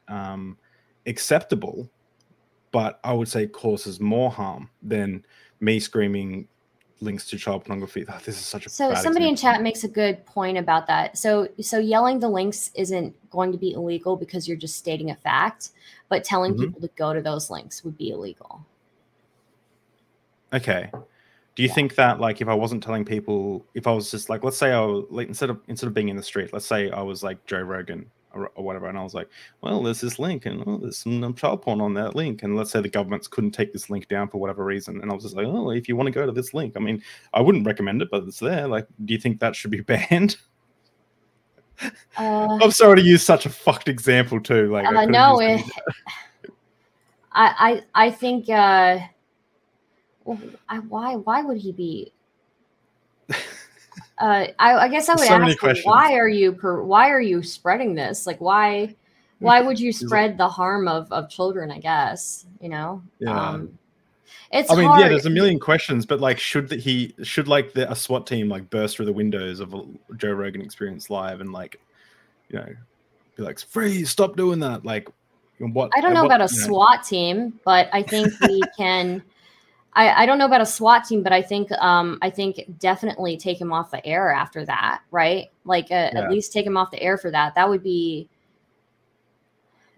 [0.08, 0.58] um,
[1.06, 1.90] acceptable,
[2.70, 5.24] but I would say causes more harm than
[5.60, 6.48] me screaming
[7.00, 8.04] links to child pornography.
[8.08, 11.16] Oh, this is such a so somebody in chat makes a good point about that
[11.16, 15.14] so so yelling the links isn't going to be illegal because you're just stating a
[15.14, 15.70] fact
[16.08, 16.60] but telling Mhm.
[16.60, 18.64] people to go to those links would be illegal
[20.52, 20.90] Okay.
[21.54, 21.74] Do you Yeah.
[21.74, 24.72] think that like if I wasn't telling people, if I was just like, let's say
[24.72, 27.22] I was like instead of instead of being in the street, let's say I was
[27.22, 29.28] like Joe Rogan or, or whatever, and I was like,
[29.60, 32.56] well, there's this link and oh, there's some um, child porn on that link, and
[32.56, 35.24] let's say the governments couldn't take this link down for whatever reason, and I was
[35.24, 37.66] just like, oh, if you want to go to this link, I mean, I wouldn't
[37.66, 38.68] recommend it, but it's there.
[38.68, 40.36] Like, do you think that should be banned?
[42.16, 44.70] uh, I'm sorry to use such a fucked example too.
[44.72, 45.62] Like, I uh, could've no it,
[47.36, 48.98] I, I i think uh
[50.88, 52.12] why why would he be
[54.18, 55.34] uh I, I guess i would So
[55.68, 58.94] ask why are you per, why are you spreading this like why
[59.38, 63.48] why would you spread the harm of of children i guess you know Yeah.
[63.50, 63.78] um
[64.52, 65.00] it's I mean, hard.
[65.00, 68.28] yeah, there's a million questions, but like, should that he should like the, a SWAT
[68.28, 69.82] team like burst through the windows of a
[70.16, 71.80] Joe Rogan Experience Live and like,
[72.48, 72.66] you know,
[73.36, 74.84] be like, freeze, stop doing that.
[74.84, 75.08] Like,
[75.58, 75.90] what?
[75.96, 79.20] I don't know what- about a you know, SWAT team, but I think we can.
[79.96, 83.36] I, I don't know about a SWAT team, but I think um I think definitely
[83.38, 85.50] take him off the air after that, right?
[85.64, 86.20] Like uh, Yeah.
[86.24, 87.54] at least take him off the air for that.
[87.56, 88.28] That would be.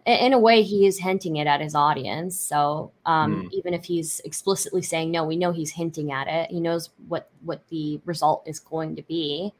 [0.06, 2.38] in, a way, he is hinting it at his audience.
[2.38, 3.52] So um, Mm.
[3.52, 6.50] even if he's explicitly saying no, we know he's hinting at it.
[6.50, 9.52] He knows what what the result is going to be.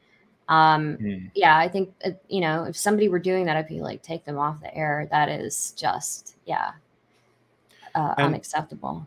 [0.48, 1.30] Um, Mm.
[1.34, 4.24] yeah, I think uh, you know if somebody were doing that, I'd be like, take
[4.24, 5.06] them off the air.
[5.10, 6.72] That is just yeah,
[7.94, 9.04] uh, And- unacceptable.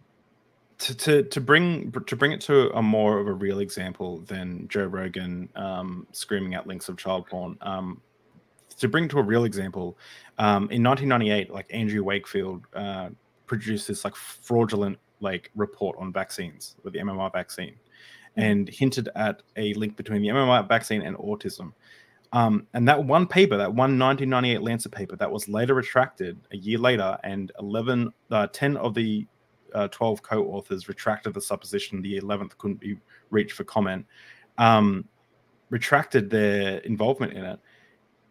[0.82, 4.68] To, to to bring to bring it to a more of a real example than
[4.68, 7.56] Joe Rogan um, screaming at links of child porn.
[7.62, 8.02] Um,
[8.78, 9.96] to bring to a real example,
[10.40, 13.10] um, in 1998, like Andrew Wakefield uh,
[13.46, 17.76] produced this like fraudulent like report on vaccines with the MMR vaccine,
[18.36, 21.74] and hinted at a link between the MMR vaccine and autism.
[22.34, 26.58] Um, and that one paper, that one 1998 Lancet paper, that was later retracted a
[26.58, 29.28] year later, and 11, uh, 10 of the
[29.74, 32.98] uh, 12 co-authors retracted the supposition the 11th couldn't be
[33.30, 34.06] reached for comment.
[34.58, 35.06] Um,
[35.70, 37.60] retracted their involvement in it.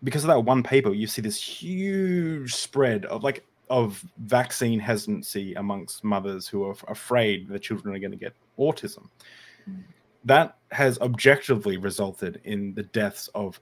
[0.02, 5.54] Because of that one paper you see this huge spread of like of vaccine hesitancy
[5.54, 9.08] amongst mothers who are afraid their children are going to get autism.
[9.68, 9.82] Mm.
[10.24, 13.60] that has objectively resulted in the deaths of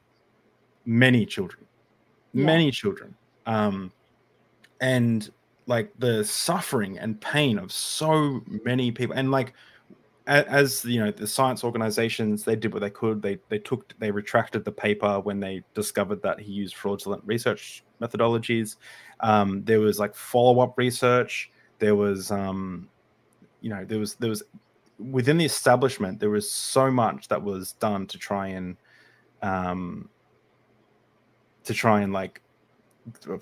[0.84, 1.64] many children.
[2.32, 2.46] Yeah.
[2.46, 3.14] many children.
[3.46, 3.92] Um,
[4.80, 5.30] and
[5.68, 9.52] like the suffering and pain of so many people and like
[10.26, 14.10] as you know the science organizations they did what they could they they took they
[14.10, 18.76] retracted the paper when they discovered that he used fraudulent research methodologies.
[19.20, 21.50] Um, there was like follow-up research.
[21.78, 22.88] There was um,
[23.60, 24.42] you know there was there was
[24.98, 28.76] within the establishment there was so much that was done to try and
[29.42, 30.08] um,
[31.64, 32.42] to try and like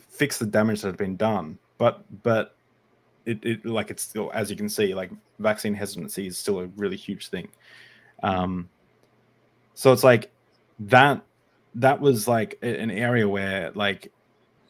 [0.09, 2.57] fix the damage that had been done but but
[3.24, 6.66] it, it like it's still as you can see like vaccine hesitancy is still a
[6.77, 7.49] really huge thing.
[8.22, 8.68] Um
[9.74, 10.31] so it's like
[10.81, 11.22] that
[11.74, 14.11] that was like an area where like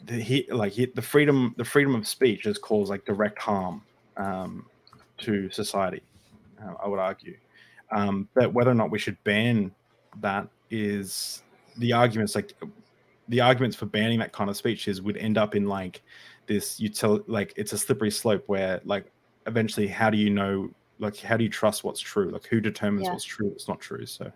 [0.05, 3.83] the he like he, the freedom the freedom of speech has caused like direct harm
[4.17, 4.67] um
[5.19, 6.03] to society
[6.63, 7.37] uh, i would argue.
[7.93, 9.73] Um but whether or not we should ban
[10.21, 11.43] that is
[11.79, 12.53] the arguments like
[13.29, 16.03] the arguments for banning that kind of speech is would end up in like
[16.47, 19.11] this util like it's a slippery slope where like
[19.47, 20.69] eventually how do you know
[20.99, 23.13] like how do you trust what's true like who determines Yeah.
[23.13, 24.31] what's true what's not true so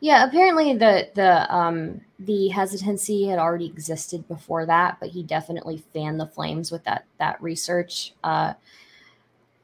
[0.00, 5.78] Yeah, apparently the the um the hesitancy had already existed before that, but he definitely
[5.92, 8.12] fanned the flames with that that research.
[8.24, 8.54] Uh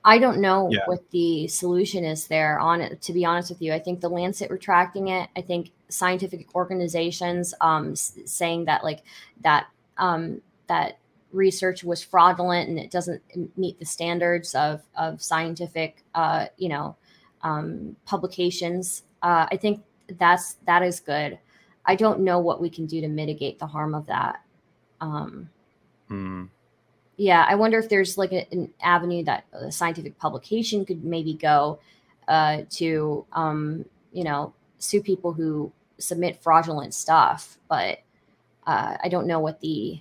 [0.05, 0.87] I don't know Yeah.
[0.87, 3.73] what the solution is there on it to be honest with you.
[3.73, 9.03] I think the Lancet retracting it, I think scientific organizations um saying that like
[9.43, 10.99] that um that
[11.33, 13.23] research was fraudulent and it doesn't
[13.57, 16.97] meet the standards of of scientific uh you know
[17.43, 19.03] um publications.
[19.23, 19.83] Uh I think
[20.19, 21.39] that's that is good.
[21.85, 24.43] I don't know what we can do to mitigate the harm of that.
[25.01, 25.49] Um,
[26.09, 26.45] hmm.
[27.17, 31.33] yeah, I wonder if there's like a, an avenue that a scientific publication could maybe
[31.33, 31.81] go
[32.29, 37.59] uh, to, um, you know, sue people who submit fraudulent stuff.
[37.69, 38.01] But
[38.67, 40.01] uh, I don't know what the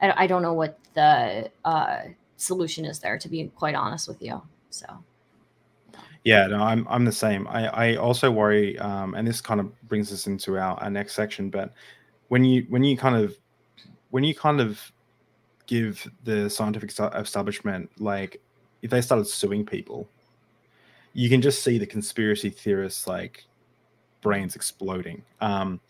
[0.00, 2.00] I, don't know what the uh,
[2.36, 3.18] solution is there.
[3.18, 4.40] To be quite honest with you,
[4.70, 4.86] so.
[6.24, 7.46] Yeah, no, I'm I'm the same.
[7.48, 11.14] I I also worry, um, and this kind of brings us into our, our next
[11.14, 11.50] section.
[11.50, 11.72] But
[12.28, 13.36] when you when you kind of
[14.10, 14.80] when you kind of
[15.66, 18.42] give the scientific establishment like
[18.82, 20.08] if they started suing people,
[21.12, 23.44] you can just see the conspiracy theorists like
[24.20, 25.22] brains exploding.
[25.40, 25.80] Um,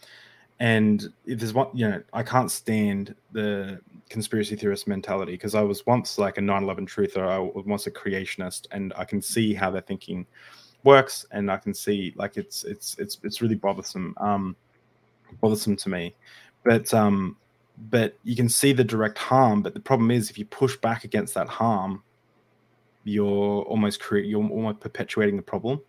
[0.61, 3.81] and if there's one, you know, I can't stand the
[4.11, 7.27] conspiracy theorist mentality because I was once like a 9/11 truther.
[7.27, 10.27] I was once a creationist, and I can see how their thinking
[10.85, 14.55] works, and I can see like it's it's it's it's really bothersome, um,
[15.41, 16.15] bothersome to me.
[16.63, 17.39] But um,
[17.89, 19.63] but you can see the direct harm.
[19.63, 22.03] But the problem is, if you push back against that harm,
[23.05, 25.81] you're almost create you're almost perpetuating the problem.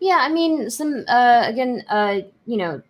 [0.00, 2.82] Yeah, I mean, some uh, again, uh, you know,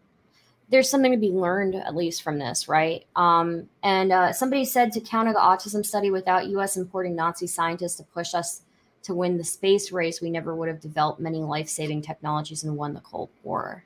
[0.71, 3.05] there's something to be learned at least from this, right?
[3.17, 6.77] Um, and uh, somebody said to counter the autism study, without U.S.
[6.77, 8.63] importing Nazi scientists to push us
[9.03, 12.95] to win the space race, we never would have developed many life-saving technologies and won
[12.95, 13.83] the Cold War.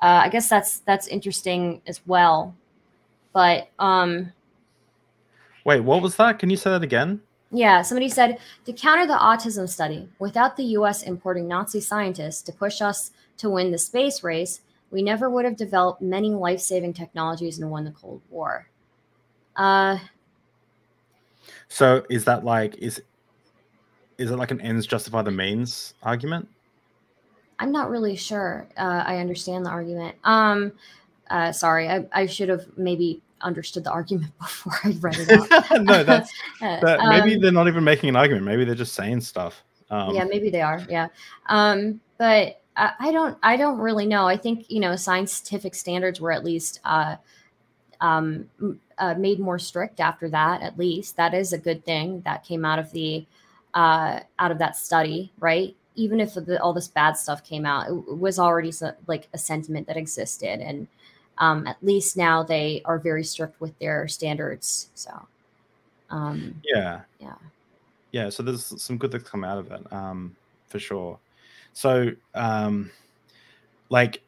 [0.00, 2.54] Uh, I guess that's that's interesting as well.
[3.32, 4.32] But um,
[5.64, 6.38] Wait, what was that?
[6.38, 7.20] Can you say that again?
[7.54, 12.52] Yeah, somebody said to counter the autism study, without the US importing Nazi scientists to
[12.52, 16.92] push us to win the space race, we never would have developed many life saving
[16.92, 18.68] technologies and won the Cold War.
[19.56, 19.98] Uh,
[21.68, 23.02] So is that like is
[24.18, 26.48] is it like an ends justify the means argument?
[27.58, 28.66] I'm not really sure.
[28.76, 30.16] Uh, I understand the argument.
[30.24, 30.72] Um,
[31.30, 35.82] uh, sorry, I, I should have maybe understood the argument before I read it out.
[35.82, 36.32] no, that's
[36.62, 37.00] Uh, that.
[37.08, 38.46] Maybe um, they're not even making an argument.
[38.46, 39.62] Maybe they're just saying stuff.
[39.90, 40.82] Um, yeah, maybe they are.
[40.88, 41.08] Yeah,
[41.46, 43.36] um, but I, I don't.
[43.42, 44.26] I don't really know.
[44.26, 47.16] I think you know scientific standards were at least uh,
[48.00, 48.48] um,
[48.98, 50.62] uh, made more strict after that.
[50.62, 53.26] At least that is a good thing that came out of the
[53.74, 55.76] uh, out of that study, right?
[55.96, 59.28] Even if the, all this bad stuff came out, it, it was already so, like
[59.34, 60.88] a sentiment that existed, and
[61.38, 64.90] um, at least now they are very strict with their standards.
[64.94, 65.10] So,
[66.10, 67.34] um, yeah Yeah.
[68.12, 70.36] yeah so there's some good things come out of it um
[70.68, 71.18] for sure
[71.72, 72.90] so um
[73.90, 74.22] like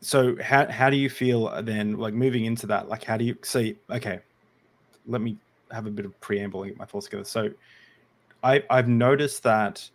[0.00, 3.36] so how how do you feel then like moving into that like how do you
[3.42, 4.20] see okay
[5.06, 5.36] let me
[5.70, 7.50] have a bit of preamble and get my thoughts together so
[8.42, 9.88] i i've noticed that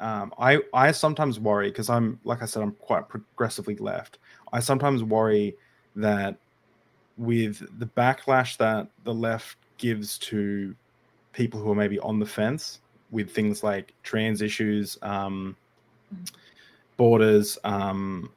[0.00, 4.18] um i i sometimes worry because i'm like i said i'm quite progressively left
[4.52, 5.54] i sometimes worry
[5.96, 6.36] that
[7.16, 10.74] with the backlash that the left gives to
[11.32, 12.80] people who are maybe on the fence
[13.10, 15.56] with things like trans issues, um,
[16.96, 17.58] borders.
[17.64, 18.30] Um,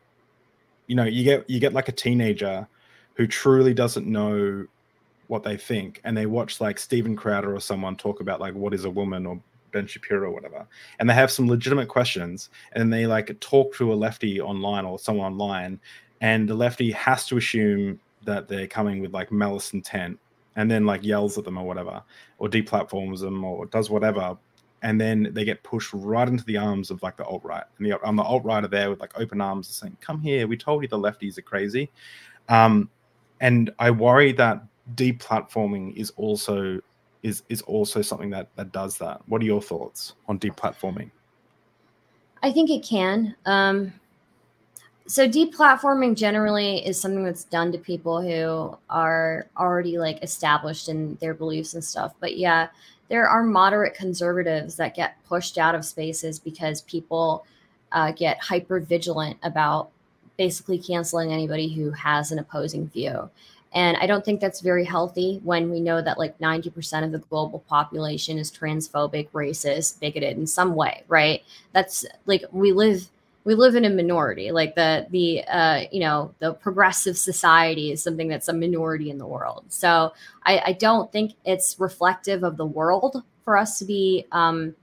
[0.87, 2.67] you know, you get you get like a teenager
[3.15, 4.67] who truly doesn't know
[5.27, 8.73] what they think, and they watch like Steven Crowder or someone talk about like what
[8.73, 9.41] is a woman or
[9.71, 10.67] Ben Shapiro or whatever,
[10.99, 14.99] and they have some legitimate questions, and they like talk to a lefty online or
[14.99, 15.79] someone online,
[16.21, 20.19] and the lefty has to assume that they're coming with like malice intent
[20.55, 22.01] and then like yells at them or whatever,
[22.37, 24.37] or deplatforms them or does whatever,
[24.81, 27.85] and then they get pushed right into the arms of like the alt right, and
[27.85, 30.57] the on the alt right are there with like open arms, saying, "Come here, we
[30.57, 31.91] told you the lefties are crazy,"
[32.49, 32.89] um,
[33.41, 34.63] and I worry that
[34.95, 36.79] deplatforming is also
[37.23, 39.21] is is also something that that does that.
[39.27, 41.11] What are your thoughts on deplatforming?
[42.43, 43.35] I think it can.
[43.45, 43.91] Um,
[45.07, 51.15] so deplatforming generally is something that's done to people who are already like established in
[51.21, 52.13] their beliefs and stuff.
[52.19, 52.69] But yeah,
[53.07, 57.45] there are moderate conservatives that get pushed out of spaces because people
[57.91, 59.89] uh, get hyper vigilant about
[60.37, 63.29] basically canceling anybody who has an opposing view.
[63.73, 67.19] And I don't think that's very healthy when we know that like 90% of the
[67.19, 71.43] global population is transphobic, racist, bigoted in some way, right?
[71.73, 73.09] That's like we live
[73.45, 74.51] we live in a minority.
[74.51, 79.17] Like the the uh, you know the progressive society is something that's a minority in
[79.17, 79.63] the world.
[79.69, 80.11] So
[80.43, 84.75] I, I don't think it's reflective of the world for us to be um,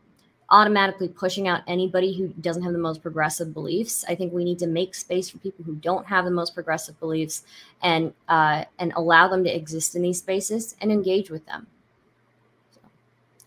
[0.50, 4.04] automatically pushing out anybody who doesn't have the most progressive beliefs.
[4.08, 6.98] I think we need to make space for people who don't have the most progressive
[7.00, 7.42] beliefs
[7.82, 11.66] and uh, and allow them to exist in these spaces and engage with them.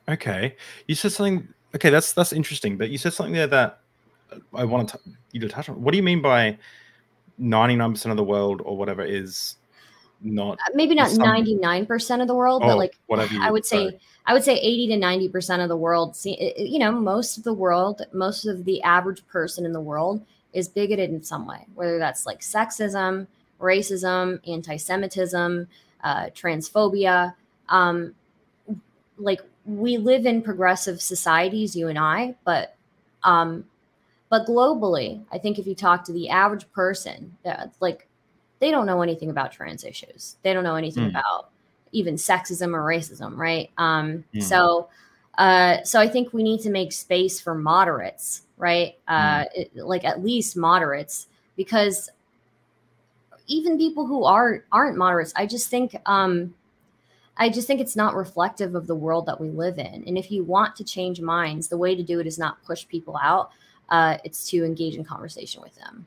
[0.10, 0.56] Okay,
[0.88, 1.48] you said something.
[1.74, 2.78] Okay, that's that's interesting.
[2.78, 3.80] But you said something there that
[4.54, 5.00] I want to
[5.32, 5.82] you to touch on.
[5.82, 6.58] What do you mean by
[7.38, 9.58] ninety nine percent of the world or whatever is
[10.22, 10.54] not?
[10.54, 13.66] Uh, Maybe not ninety nine percent of the world, Oh, but like whatever I would
[13.66, 14.00] say say.
[14.28, 17.54] I would say 80 to 90% of the world see you know most of the
[17.54, 22.00] world most of the average person in the world is bigoted in some way whether
[22.00, 23.28] that's like sexism
[23.60, 25.68] racism anti-semitism
[26.04, 27.34] uh, transphobia
[27.70, 28.14] um,
[29.18, 32.76] like we live in progressive societies you and I but
[33.24, 33.66] um,
[34.36, 38.08] but globally I think if you talk to the average person uh, like
[38.60, 41.10] they don't know anything about trans issues they don't know anything Mm.
[41.12, 41.50] about
[41.92, 43.70] even sexism or racism, right?
[43.78, 44.44] Um, Mm.
[44.44, 44.90] So,
[45.38, 48.98] uh, so I think we need to make space for moderates, right?
[49.08, 52.10] Uh, it- like at least moderates, because
[53.48, 56.54] even people who are aren't moderates, I just think, um,
[57.38, 60.04] I just think it's not reflective of the world that we live in.
[60.08, 62.86] And if you want to change minds, the way to do it is not push
[62.88, 63.52] people out;
[63.90, 66.06] uh, it's to engage in conversation with them.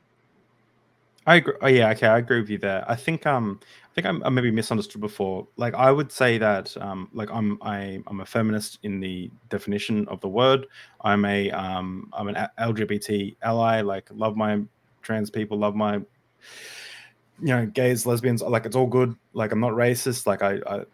[1.25, 1.53] I agree.
[1.61, 2.83] Oh, yeah, okay, I agree with you there.
[2.89, 5.47] I think um, I think I'm, I maybe misunderstood before.
[5.57, 10.07] Like, I would say that um, like I'm I, I'm a feminist in the definition
[10.07, 10.65] of the word.
[11.01, 13.81] I'm a um, I'm an LGBT ally.
[13.81, 14.61] Like, love my
[15.01, 15.57] trans people.
[15.59, 16.05] Love my you
[17.41, 18.41] know gays, lesbians.
[18.41, 19.15] Like, it's all good.
[19.33, 20.25] Like, I'm not racist.
[20.25, 20.59] Like, I.
[20.65, 20.85] I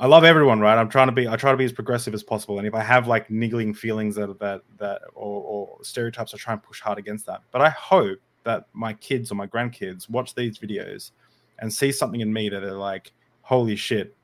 [0.00, 0.78] I love everyone, right?
[0.78, 1.28] I'm trying to be.
[1.28, 4.14] I try to be as progressive as possible, and if I have like niggling feelings
[4.16, 7.42] that that that or, or stereotypes, I try and push hard against that.
[7.50, 11.12] But I hope that my kids or my grandkids watch these videos
[11.58, 14.16] and see something in me that they're like, holy shit,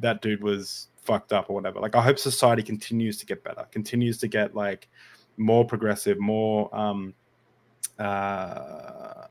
[0.00, 1.80] that dude was fucked up or whatever.
[1.80, 4.88] Like I hope society continues to get better, continues to get like
[5.36, 7.14] more progressive, more um
[7.98, 9.26] uh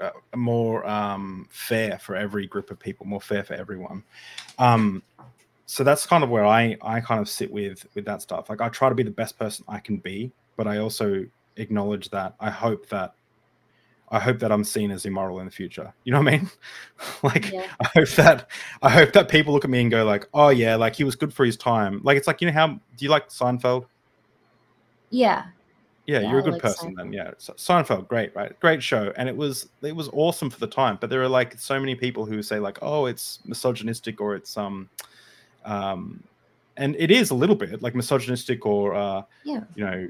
[0.00, 4.04] uh, more um fair for every group of people, more fair for everyone.
[4.58, 5.02] Um
[5.66, 8.50] so that's kind of where I I kind of sit with with that stuff.
[8.50, 11.24] Like I try to be the best person I can be, but I also
[11.56, 13.14] acknowledge that I hope that
[14.12, 15.94] I hope that I'm seen as immoral in the future.
[16.02, 16.50] You know what I mean?
[17.22, 17.66] like Yeah.
[17.80, 18.50] I hope that
[18.82, 21.14] I hope that people look at me and go like, oh yeah, like he was
[21.14, 22.00] good for his time.
[22.02, 23.86] Like it's like you know how do you like Seinfeld?
[25.10, 25.46] Yeah.
[26.10, 26.96] Yeah, Yeah, you're a good like person Seinfeld.
[26.96, 27.12] then.
[27.12, 28.58] Yeah, Se- Seinfeld, great, right?
[28.60, 30.98] Great show, and it was it was awesome for the time.
[31.00, 34.56] But there are like so many people who say like, oh, it's misogynistic or it's
[34.56, 34.88] um,
[35.64, 36.22] um,
[36.76, 39.64] and it is a little bit like misogynistic or uh, Yeah.
[39.74, 40.08] you know,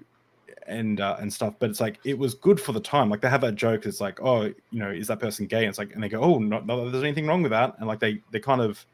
[0.66, 1.54] and uh, and stuff.
[1.58, 3.10] But it's like it was good for the time.
[3.10, 3.86] Like they have that joke.
[3.86, 5.60] It's like, oh, you know, is that person gay?
[5.64, 7.74] And it's like, and they go, oh, no, no there's anything wrong with that.
[7.78, 8.84] And like they they kind of,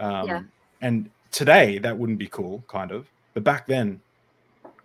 [0.00, 0.42] um, Yeah.
[0.82, 3.06] and today that wouldn't be cool, kind of.
[3.34, 4.00] But back then,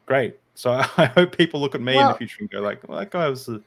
[0.05, 0.38] great.
[0.60, 3.12] So I hope people look at me in the future and go like, well, that
[3.12, 3.47] guy was.
[3.47, 3.62] A,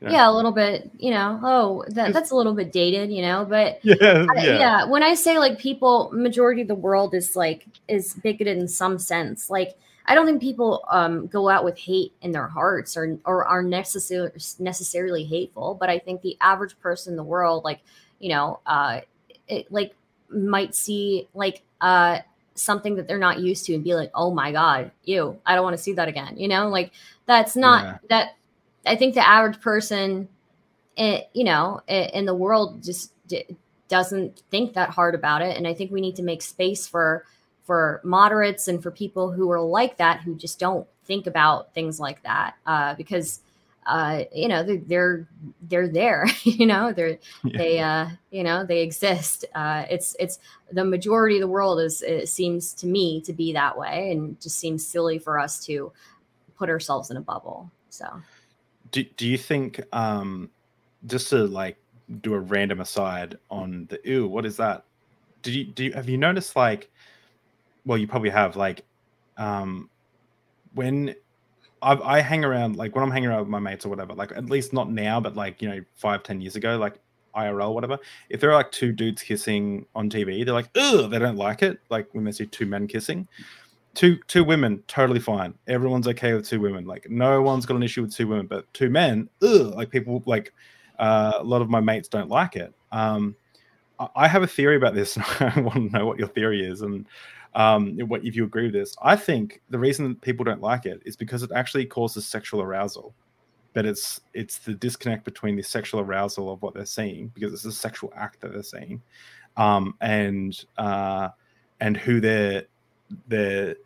[0.00, 0.12] Yeah.
[0.12, 3.44] Yeah, a little bit, you know, oh, that, that's a little bit dated, you know,
[3.44, 3.96] but yeah,
[4.30, 8.14] I- yeah, yeah when i say like people majority of the world is like is
[8.14, 12.32] bigoted in some sense like i don't think people um go out with hate in
[12.32, 17.16] their hearts or or are necessarily necessarily hateful but i think the average person in
[17.16, 17.80] the world like
[18.18, 19.00] you know uh
[19.48, 19.94] it like
[20.30, 22.18] might see like uh
[22.58, 25.64] something that they're not used to and be like oh my god ew i don't
[25.64, 26.90] want to see that again you know like
[27.26, 27.98] that's not Yeah.
[28.08, 28.36] that
[28.86, 30.28] i think the average person
[30.96, 33.44] it, you know i- in the world just d-
[33.88, 37.24] doesn't think that hard about it and i think we need to make space for
[37.64, 42.00] for moderates and for people who are like that who just don't think about things
[42.00, 43.40] like that uh, because
[43.88, 45.28] uh, you know they're, they're
[45.62, 47.58] they're there you know they're Yeah.
[47.58, 49.44] they uh you know they exist.
[49.54, 50.38] Uh it's it's
[50.72, 54.40] the majority of the world is it seems to me to be that way and
[54.40, 55.90] just seems silly for us to
[56.56, 58.06] put ourselves in a bubble so.
[58.90, 60.50] Do, do you think um
[61.06, 61.76] just to like
[62.20, 64.84] do a random aside on the ew what is that?
[65.42, 66.90] Did you do you, have you noticed like
[67.86, 68.84] well you probably have like
[69.36, 69.88] um
[70.74, 71.14] when
[71.82, 74.32] I've, i hang around like when i'm hanging around with my mates or whatever like
[74.32, 76.98] at least not now but like you know five ten years ago like
[77.36, 77.98] irl whatever
[78.30, 81.62] if there are like two dudes kissing on tv they're like ugh they don't like
[81.62, 83.28] it like when they see two men kissing.
[83.94, 85.54] Two two women totally fine.
[85.66, 86.84] Everyone's okay with two women.
[86.84, 90.22] Like no one's got an issue with two women but two men ugh, like people
[90.26, 90.52] like
[91.00, 92.72] uh, a lot of my mates don't like it.
[92.92, 93.34] Um
[93.98, 96.64] I- i have a theory about this and i want to know what your theory
[96.64, 97.06] is and
[97.54, 101.00] um what if you agree with this i think the reason people don't like it
[101.04, 103.14] is because it actually causes sexual arousal
[103.74, 107.64] but it's it's the disconnect between the sexual arousal of what they're seeing because it's
[107.64, 109.00] a sexual act that they're seeing
[109.56, 111.28] um and uh
[111.80, 112.64] and who they're
[113.28, 113.76] they're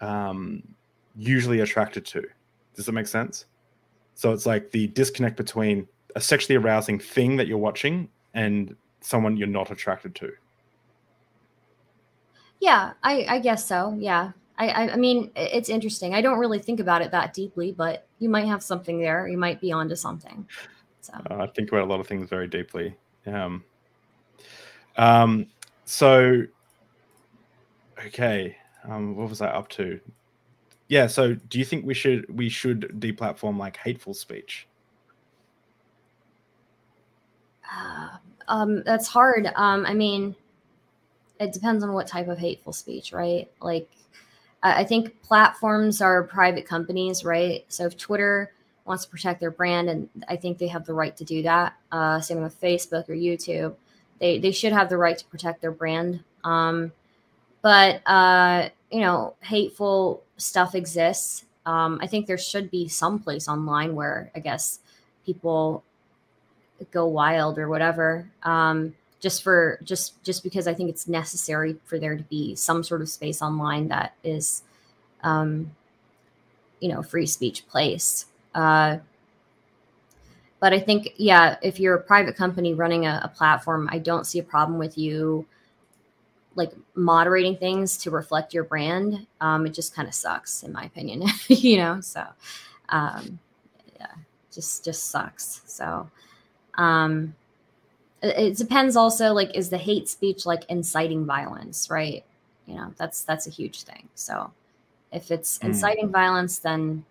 [0.00, 0.62] um,
[1.16, 2.24] usually attracted to.
[2.74, 3.46] Does that make sense?
[4.14, 9.36] So it's like the disconnect between a sexually arousing thing that you're watching and someone
[9.36, 10.32] you're not attracted to.
[12.64, 13.94] Yeah, I, I guess so.
[13.98, 14.32] Yeah.
[14.56, 16.14] I, I, I mean, it's interesting.
[16.14, 19.28] I don't really think about it that deeply, but you might have something there.
[19.28, 20.48] You might be onto something.
[21.02, 22.96] So, Uh, I think about a lot of things very deeply.
[23.26, 23.64] Um,
[24.96, 25.46] um,
[25.84, 26.44] so,
[28.06, 28.56] okay,
[28.88, 30.00] um, what was I up to?
[30.88, 31.06] Yeah.
[31.06, 34.66] So, do you think we should we should deplatform like hateful speech?
[37.70, 38.08] uh,
[38.48, 39.52] um, that's hard.
[39.54, 40.34] Um, I mean,
[41.40, 43.50] it depends on what type of hateful speech, right?
[43.60, 43.88] Like,
[44.62, 47.64] I, think platforms are private companies, right?
[47.68, 48.52] So if Twitter
[48.86, 51.74] wants to protect their brand, and I think they have the right to do that.
[51.92, 53.74] Uh, same with Facebook or YouTube,
[54.20, 56.22] they they should have the right to protect their brand.
[56.44, 56.92] Um,
[57.62, 61.44] but uh, you know, hateful stuff exists.
[61.66, 64.80] Um, I think there should be some place online where I guess
[65.24, 65.82] people
[66.90, 68.94] go wild or whatever um,
[69.24, 73.00] just for just just because i think it's necessary for there to be some sort
[73.00, 74.62] of space online that is
[75.22, 75.74] um,
[76.80, 78.98] you know free speech place uh,
[80.60, 84.26] but i think yeah if you're a private company running a, a platform i don't
[84.26, 85.46] see a problem with you
[86.54, 89.26] like moderating things to reflect your brand.
[89.40, 92.24] Um, it just kind of sucks in my opinion you know so
[92.90, 93.38] um,
[93.98, 94.12] yeah
[94.52, 96.10] just just sucks so
[96.74, 97.34] um
[98.24, 102.24] it, it depends also like is the hate speech like inciting violence right?
[102.66, 104.08] You know that's that's a huge thing.
[104.14, 104.50] So
[105.12, 105.66] if it's Mm.
[105.66, 107.04] inciting violence then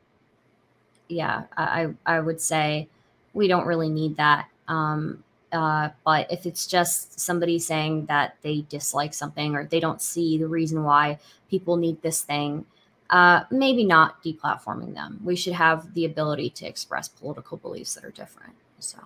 [1.10, 2.88] yeah i i I would say
[3.34, 4.48] we don't really need that.
[4.68, 10.02] Um uh, but if it's just somebody saying that they dislike something or they don't
[10.02, 12.66] see the reason why people need this thing
[13.12, 15.20] uh, maybe not deplatforming them.
[15.24, 18.98] We should have the ability to express political beliefs that are different so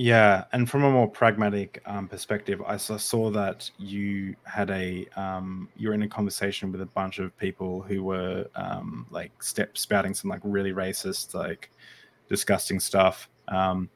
[0.00, 5.68] Yeah, and from a more pragmatic um, perspective, I saw, that you had a um,
[5.76, 9.76] you were in a conversation with a bunch of people who were um, like step
[9.76, 11.72] spouting some like really racist like
[12.28, 13.28] disgusting stuff.
[13.48, 13.90] Um,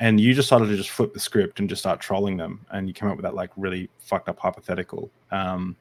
[0.00, 2.92] and you decided to just flip the script and just start trolling them, and you
[2.92, 5.08] came up with that like really fucked up hypothetical.
[5.30, 5.76] Um,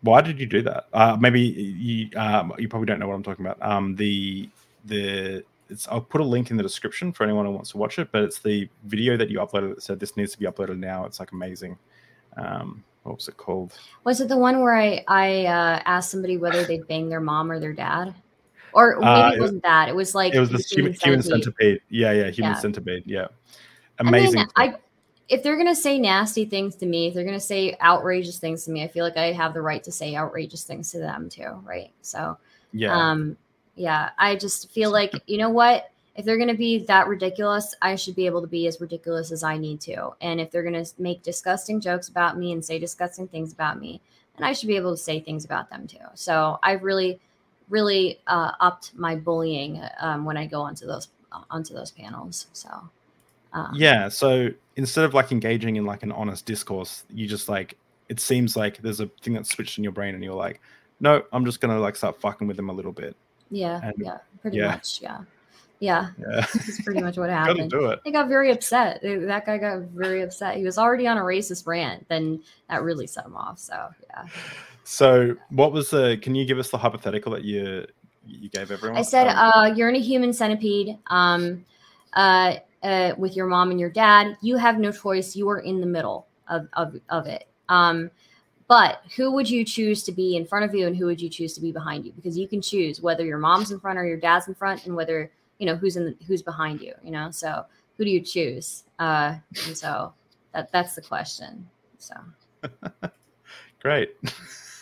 [0.00, 0.88] why did you do that?
[0.92, 3.96] Uh, maybe you um, you probably don't know what I'm talking about.
[3.96, 4.50] The
[4.86, 7.98] the it's I'll put a link in the description for anyone who wants to watch
[7.98, 10.78] it, but it's the video that you uploaded that said this needs to be uploaded
[10.78, 11.04] now.
[11.06, 11.78] It's like amazing.
[12.36, 13.76] Um, what was it called?
[14.04, 17.50] Was it the one where I I uh, asked somebody whether they'd bang their mom
[17.50, 18.14] or their dad?
[18.72, 19.88] Or maybe Uh, it wasn't that.
[19.88, 21.44] It was like it was the human, human centipede.
[21.44, 21.80] centipede.
[21.90, 22.60] Yeah, yeah, human Yeah.
[22.60, 23.02] centipede.
[23.06, 23.26] Yeah,
[23.98, 24.38] I amazing.
[24.38, 24.74] mean, I
[25.28, 28.70] if they're gonna say nasty things to me, if they're gonna say outrageous things to
[28.70, 31.62] me, I feel like I have the right to say outrageous things to them too,
[31.64, 31.90] right?
[32.02, 32.38] So,
[32.72, 33.36] yeah, um,
[33.74, 35.90] yeah, I just feel like you know what?
[36.14, 39.42] If they're gonna be that ridiculous, I should be able to be as ridiculous as
[39.42, 40.10] I need to.
[40.20, 44.00] And if they're gonna make disgusting jokes about me and say disgusting things about me,
[44.36, 45.98] then I should be able to say things about them too.
[46.14, 47.18] So I've really,
[47.70, 51.08] really uh, upped my bullying um, when I go onto those
[51.50, 52.46] onto those panels.
[52.52, 52.68] So.
[53.54, 54.08] Um, yeah.
[54.08, 57.76] So instead of like engaging in like an honest discourse, you just like
[58.08, 60.60] it seems like there's a thing that's switched in your brain, and you're like,
[61.00, 63.16] no, I'm just gonna like start fucking with them a little bit.
[63.52, 64.66] Yeah, And- yeah, pretty yeah.
[64.68, 65.00] much.
[65.02, 65.18] Yeah,
[65.78, 66.10] yeah.
[66.18, 67.70] Yeah, That's pretty much what happened.
[67.70, 68.00] do it.
[68.04, 69.00] They got very upset.
[69.02, 70.56] That guy got very upset.
[70.56, 72.06] He was already on a racist rant.
[72.08, 73.58] Then that really set him off.
[73.58, 74.24] So yeah,
[74.84, 76.18] So, what was the?
[76.22, 77.86] Can you give us the hypothetical that you
[78.26, 78.96] you gave everyone?
[78.98, 80.96] I said, Um, uh, you're in a human centipede.
[81.08, 81.64] Um,
[82.14, 85.36] uh, uh, with your mom and your dad, you have no choice.
[85.36, 87.46] You are in the middle of of of it.
[87.68, 88.10] Um,
[88.68, 91.28] but who would you choose to be in front of you, and who would you
[91.28, 92.12] choose to be behind you?
[92.12, 94.94] Because you can choose whether your mom's in front or your dad's in front, and
[94.94, 96.94] whether you know who's in the, who's behind you.
[97.02, 97.64] You know, so
[97.96, 98.84] who do you choose?
[98.98, 99.36] Uh,
[99.66, 100.12] and so
[100.52, 101.68] that that's the question.
[101.98, 102.14] So
[103.80, 104.16] great.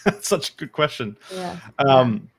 [0.04, 1.16] That's such a good question.
[1.34, 2.30] yeah, Um,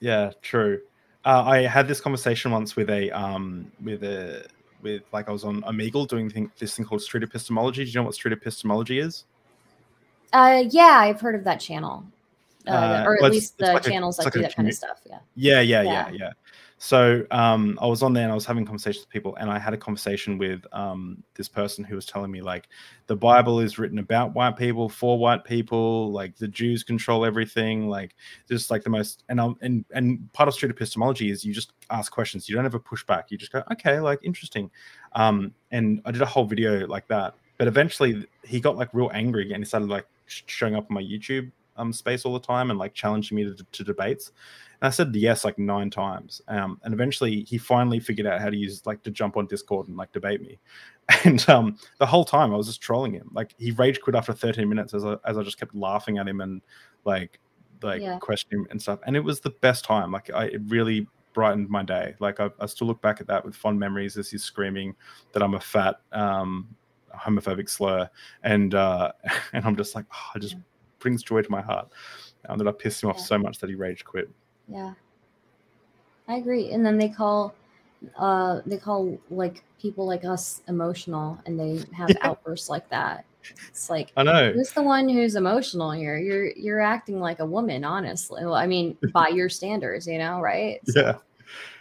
[0.00, 0.80] yeah, true.
[1.24, 4.46] Uh, I had this conversation once with a um with a
[4.82, 7.84] with like I was on Omegle doing thing, this thing called street epistemology.
[7.84, 9.24] Do you know what street epistemology is?
[10.32, 12.04] Uh, yeah, I've heard of that channel,
[12.66, 14.54] uh, Uh, or at well, least the like a- channels that like do a that
[14.54, 15.00] kind of stuff.
[15.06, 15.18] Yeah.
[15.36, 16.08] Yeah, yeah, Yeah.
[16.10, 16.30] yeah, yeah.
[16.80, 19.58] So um, I was on there and I was having conversations with people, and I
[19.58, 22.68] had a conversation with um, this person who was telling me like
[23.08, 27.88] the Bible is written about white people for white people, like the Jews control everything,
[27.88, 28.14] like
[28.48, 29.24] just like the most.
[29.28, 32.64] And I'm, and and part of street epistemology is you just ask questions, you don't
[32.66, 34.70] ever push back, you just go okay, like interesting.
[35.14, 39.10] Um, and I did a whole video like that, but eventually he got like real
[39.12, 42.70] angry and he started like showing up on my YouTube um space all the time
[42.70, 44.32] and like challenging me to, to debates.
[44.80, 46.42] And I said yes like nine times.
[46.48, 49.88] Um, and eventually he finally figured out how to use like to jump on Discord
[49.88, 50.58] and like debate me.
[51.24, 53.30] And um, the whole time I was just trolling him.
[53.32, 56.28] Like he rage quit after 13 minutes as I, as I just kept laughing at
[56.28, 56.60] him and
[57.04, 57.40] like
[57.82, 58.18] like Yeah.
[58.18, 58.98] questioning him and stuff.
[59.06, 60.12] And it was the best time.
[60.12, 62.14] Like I it really brightened my day.
[62.20, 64.94] Like I, I still look back at that with fond memories as he's screaming
[65.32, 66.68] that I'm a fat um,
[67.18, 68.08] homophobic slur.
[68.42, 69.12] And uh,
[69.52, 70.60] and I'm just like, oh, it just Yeah.
[70.98, 71.88] brings joy to my heart.
[72.48, 73.24] Um, that I pissed him off Yeah.
[73.24, 74.30] so much that he rage quit.
[74.68, 74.94] Yeah.
[76.28, 76.72] I agree.
[76.72, 77.54] And then they call
[78.16, 82.18] uh they call like people like us emotional and they have Yeah.
[82.22, 83.24] outbursts like that.
[83.68, 84.52] It's like I know.
[84.52, 86.16] who's the one who's emotional here?
[86.18, 88.44] You're you're acting like a woman, honestly.
[88.44, 90.80] Well, I mean, by your standards, you know, right?
[90.84, 91.16] So, Yeah.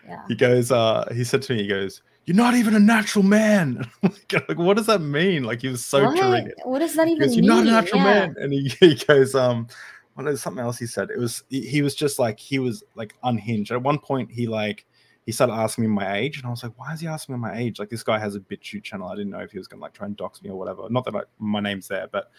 [0.07, 0.21] yeah.
[0.27, 3.89] He goes, uh, he said to me, he goes, You're not even a natural man.
[4.49, 5.43] Like, what does that mean?
[5.45, 6.43] Like he was so what?
[6.65, 7.45] what does that even goes, mean?
[7.45, 8.03] You're not a natural Yeah.
[8.03, 8.35] man.
[8.39, 9.67] And he, he goes, um,
[10.15, 11.09] what is something else he said?
[11.09, 13.71] It was he, he was just like he was like unhinged.
[13.71, 14.85] At one point he like
[15.25, 17.39] he started asking me my age, and I was like, why is he asking me
[17.41, 17.79] my age?
[17.79, 19.07] Like this guy has a BitChute channel.
[19.07, 20.89] I didn't know if he was gonna like try and dox me or whatever.
[20.89, 22.31] Not that like my name's there, but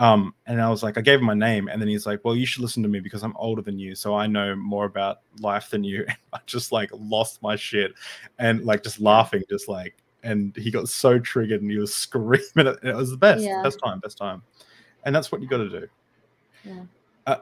[0.00, 2.34] um, and I was like, I gave him my name, and then he's like, Well,
[2.34, 5.18] you should listen to me because I'm older than you, so I know more about
[5.40, 6.04] life than you.
[6.08, 7.92] And I just like lost my shit
[8.38, 12.40] and like just laughing, just like and he got so triggered and he was screaming.
[12.56, 13.62] It, it was the best, Yeah.
[13.62, 14.42] best time, best time.
[15.04, 15.86] And that's what you gotta do.
[16.64, 17.36] Yeah.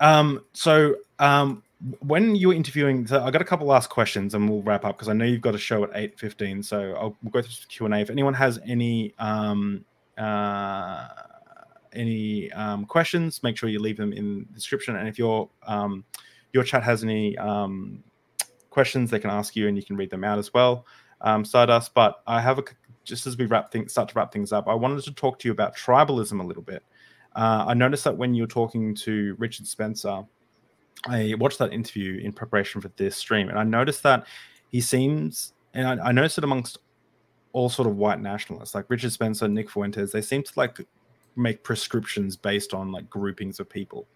[0.00, 1.62] Um, so um,
[2.00, 4.96] when you were interviewing, so I got a couple last questions, and we'll wrap up
[4.96, 6.62] because I know you've got a show at eight fifteen.
[6.62, 7.98] So I'll we'll go through Q and A.
[7.98, 9.84] If anyone has any um,
[10.16, 11.08] uh,
[11.92, 14.96] any um, questions, make sure you leave them in the description.
[14.96, 16.04] And if your um,
[16.52, 18.02] your chat has any um,
[18.70, 20.86] questions, they can ask you, and you can read them out as well.
[21.20, 21.94] Um, Stardust.
[21.94, 22.64] But I have a
[23.04, 25.48] just as we wrap things start to wrap things up, I wanted to talk to
[25.48, 26.82] you about tribalism a little bit.
[27.36, 30.22] Uh, I noticed that when you were talking to Richard Spencer,
[31.06, 34.26] I watched that interview in preparation for this stream, and I noticed that
[34.68, 36.78] he seems, and I, I noticed it amongst
[37.52, 40.80] all sort of white nationalists, like Richard Spencer, Nick Fuentes, they seem to like
[41.36, 44.06] make prescriptions based on like groupings of people,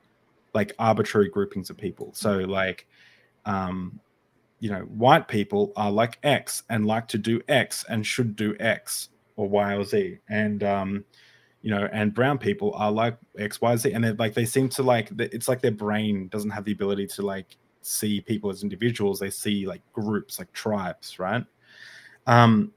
[0.52, 2.10] like arbitrary groupings of people.
[2.14, 2.86] So like,
[3.44, 4.00] um,
[4.60, 8.56] you know, white people are like X and like to do X and should do
[8.60, 11.04] X or Y or Z, and um,
[11.60, 14.68] you know, and brown people are like X, Y, Z, and they're like they seem
[14.70, 18.62] to like it's like their brain doesn't have the ability to like see people as
[18.62, 21.44] individuals; they see like groups, like tribes, right?
[22.26, 22.72] Um,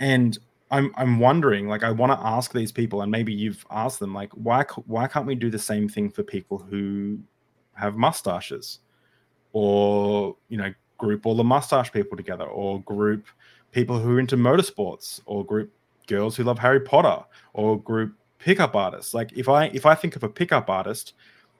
[0.00, 0.38] and
[0.72, 4.14] I'm I'm wondering, like, I want to ask these people, and maybe you've asked them,
[4.14, 7.18] like, why why can't we do the same thing for people who
[7.74, 8.80] have mustaches,
[9.52, 13.26] or you know, group all the mustache people together, or group
[13.70, 15.70] people who are into motorsports, or group
[16.06, 19.12] girls who love Harry Potter, or group pickup artists.
[19.12, 21.12] Like, if I if I think of a pickup artist,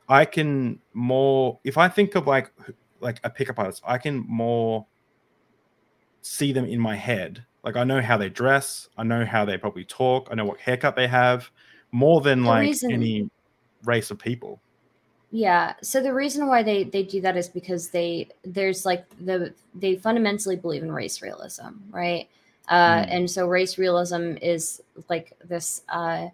[0.08, 1.58] I can more.
[1.64, 2.50] If I think of like
[3.00, 4.86] like a pickup artist, I can more
[6.22, 7.44] see them in my head.
[7.64, 10.60] Like I know how they dress, I know how they probably talk, I know what
[10.60, 11.50] haircut they have,
[11.92, 13.30] more than The like reason- any
[13.84, 14.60] race of people.
[15.30, 15.74] Yeah.
[15.82, 19.96] So the reason why they they do that is because they there's like the they
[19.96, 22.28] fundamentally believe in race realism, right?
[22.68, 23.06] Uh, Mm.
[23.10, 26.28] And so race realism is like this uh,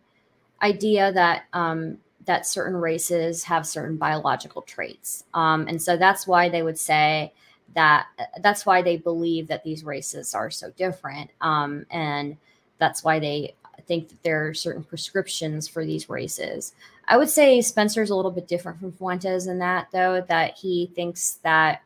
[0.63, 6.49] idea that um, that certain races have certain biological traits, um, and so that's why
[6.49, 7.33] they would say
[7.75, 8.07] that
[8.41, 12.37] that's why they believe that these races are so different, um, and
[12.79, 13.55] that's why they
[13.87, 16.75] think that there are certain prescriptions for these races.
[17.07, 20.91] I would say Spencer's a little bit different from Fuentes in that, though, that he
[20.95, 21.83] thinks that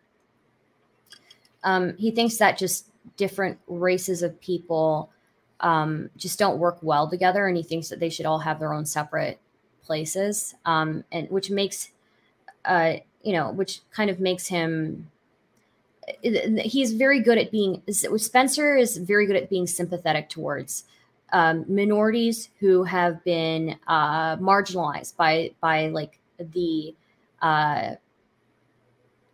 [1.63, 5.11] um, he thinks that just different races of people
[5.61, 8.73] um, just don't work well together, and he thinks that they should all have their
[8.73, 9.39] own separate
[9.85, 11.91] places, um, and which makes,
[12.65, 15.09] uh, you know, which kind of makes him.
[16.23, 17.83] He's very good at being.
[17.91, 20.85] Spencer is very good at being sympathetic towards
[21.33, 26.95] um, minorities who have been uh, marginalized by by like the
[27.41, 27.95] uh,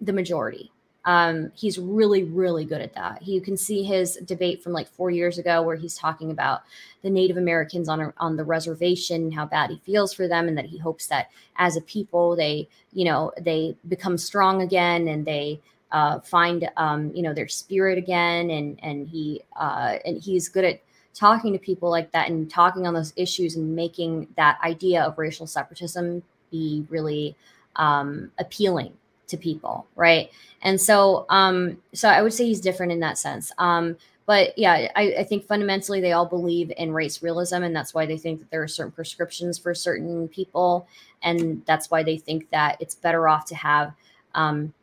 [0.01, 0.73] the majority.
[1.05, 3.27] Um, he's really really good at that.
[3.27, 6.63] You can see his debate from like four years ago where he's talking about
[7.03, 10.67] the Native Americans on on the reservation, how bad he feels for them, and that
[10.67, 15.61] he hopes that as a people they you know they become strong again and they
[15.93, 20.65] uh, find um, you know their spirit again, and and he uh, and he's good
[20.65, 20.81] at
[21.15, 25.19] talking to people like that and talking on those issues and making that idea of
[25.19, 27.35] racial separatism be really
[27.77, 28.93] um, appealing
[29.27, 30.31] to people, right?
[30.63, 33.53] And so, um, so I would say he's different in that sense.
[33.59, 37.95] Um, but yeah, I, I think fundamentally they all believe in race realism, and that's
[37.95, 40.87] why they think that there are certain prescriptions for certain people,
[41.23, 43.95] and that's why they think that it's better off to have.
[44.35, 44.75] Um,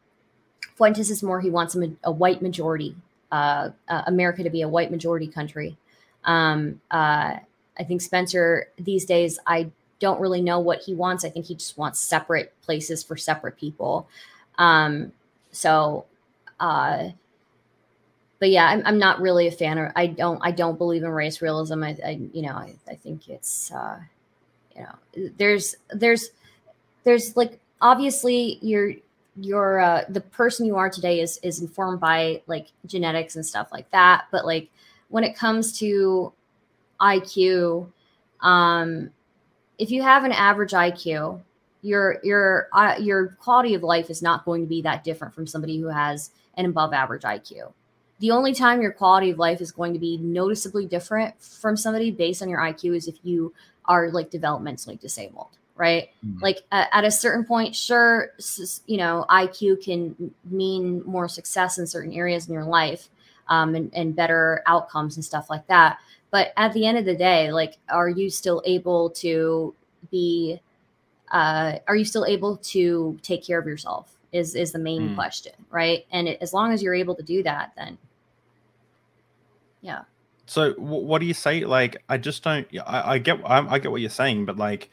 [0.75, 2.95] Fuentes is more he wants a, a white majority,
[3.31, 5.77] uh, uh, America to be a white majority country.
[6.25, 7.37] Um, uh,
[7.77, 11.23] I think Spencer these days, I don't really know what he wants.
[11.23, 14.07] I think he just wants separate places for separate people.
[14.57, 15.13] Um,
[15.51, 16.05] so,
[16.59, 17.09] uh,
[18.39, 19.91] but yeah, I'm, I'm not really a fan of.
[19.95, 20.39] I don't.
[20.41, 21.83] I don't believe in race realism.
[21.83, 23.97] I, I you know, I, I think it's, uh,
[24.75, 26.31] you know, there's, there's,
[27.05, 28.93] there's like obviously you're,
[29.35, 33.69] you're uh, the person you are today is is informed by like genetics and stuff
[33.71, 34.25] like that.
[34.31, 34.69] But like
[35.09, 36.33] when it comes to
[37.01, 37.91] IQ,
[38.41, 39.09] um,
[39.77, 41.41] if you have an average IQ,
[41.81, 45.47] your your uh, your quality of life is not going to be that different from
[45.47, 47.73] somebody who has an above average IQ.
[48.19, 52.11] The only time your quality of life is going to be noticeably different from somebody
[52.11, 56.09] based on your IQ is if you are like developmentally disabled, right?
[56.25, 56.41] Mhm.
[56.41, 58.31] Like at, at a certain point, sure,
[58.87, 63.09] you know, IQ can mean more success in certain areas in your life
[63.49, 65.99] um, and, and better outcomes and stuff like that.
[66.31, 69.73] But at the end of the day, like, are you still able to
[70.11, 70.59] be?
[71.31, 74.17] Uh, are you still able to take care of yourself?
[74.31, 75.15] Is is the main Mm.
[75.15, 76.05] question, right?
[76.11, 77.97] And it, as long as you're able to do that, then
[79.81, 80.01] yeah.
[80.45, 81.63] So wh- what do you say?
[81.63, 82.67] Like, I just don't.
[82.85, 83.39] I, I get.
[83.45, 84.89] I, I get what you're saying, but like,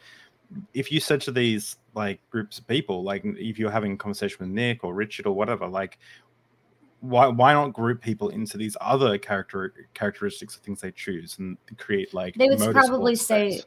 [0.74, 4.38] if you said to these like groups of people, like if you're having a conversation
[4.40, 5.98] with Nick or Richard or whatever, like,
[7.00, 11.58] why why not group people into these other character characteristics of things they choose and
[11.76, 13.60] create like they would probably say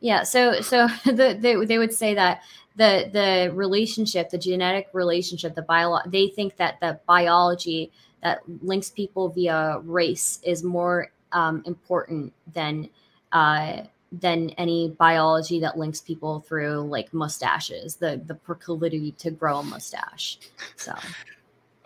[0.00, 2.42] yeah so so the, they, they would say that
[2.74, 8.90] the the relationship the genetic relationship the bio they think that the biology that links
[8.90, 12.88] people via race is more um, important than
[13.32, 13.82] uh,
[14.12, 19.62] than any biology that links people through like mustaches the the proclivity to grow a
[19.62, 20.38] mustache
[20.76, 20.92] so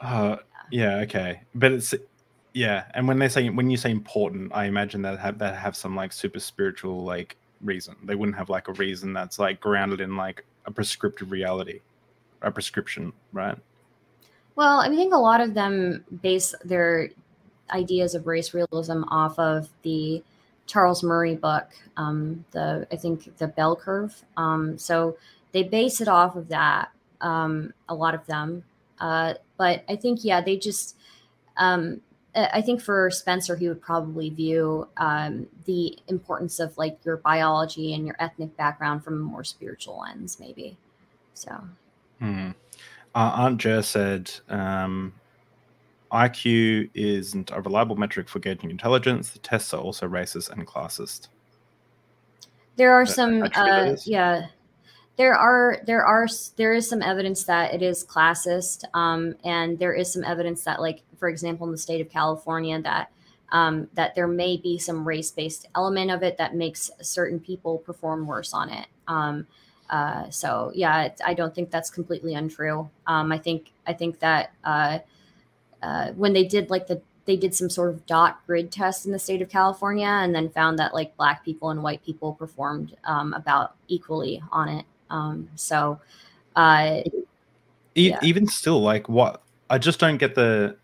[0.01, 0.37] Uh,
[0.71, 1.95] yeah, okay, but it's
[2.53, 5.77] yeah, and when they say when you say important, I imagine that have that have
[5.77, 7.97] some like super spiritual like reason.
[8.05, 11.81] They wouldn't have like a reason that's like grounded in like a prescriptive reality,
[12.43, 13.59] a prescription, right?
[14.57, 17.11] Well, I think a lot of them base their
[17.71, 20.23] ideas of race realism off of the
[20.67, 24.23] Charles Murray book, um, the I think the Bell Curve.
[24.37, 25.17] Um, so
[25.53, 26.91] they base it off of that.
[27.21, 28.65] Um, a lot of them,
[28.99, 30.97] uh, but I think yeah, they just.
[31.57, 32.01] Um,
[32.37, 37.95] I think for Spencer, he would probably view um, the importance of like your biology
[37.95, 40.77] and your ethnic background from a more spiritual lens, maybe.
[41.35, 41.63] So.
[42.19, 42.51] Hmm.
[43.15, 45.15] Uh, Aunt Jer said, um,
[46.15, 49.31] IQ isn't a reliable metric for gauging intelligence.
[49.31, 51.29] The tests are also racist and classist.
[52.77, 54.47] There are some, uh, yeah,
[55.17, 59.93] there are there are there is some evidence that it is classist, um, and there
[59.93, 63.13] is some evidence that, like for example, in the state of California, that
[63.53, 67.79] um, that there may be some race based element of it that makes certain people
[67.79, 68.87] perform worse on it.
[69.07, 69.47] Um,
[69.91, 72.91] uh, so yeah, I don't think that's completely untrue.
[73.07, 74.99] Um, I think I think that uh,
[75.85, 79.13] uh, when they did like the they did some sort of dot grid test in
[79.13, 82.97] the state of California and then found that like black people and white people performed
[83.05, 84.85] um, about equally on it.
[85.09, 86.01] Um, so
[86.57, 87.01] uh,
[87.95, 88.19] E- Yeah.
[88.23, 90.77] Even still, like what I just don't get the,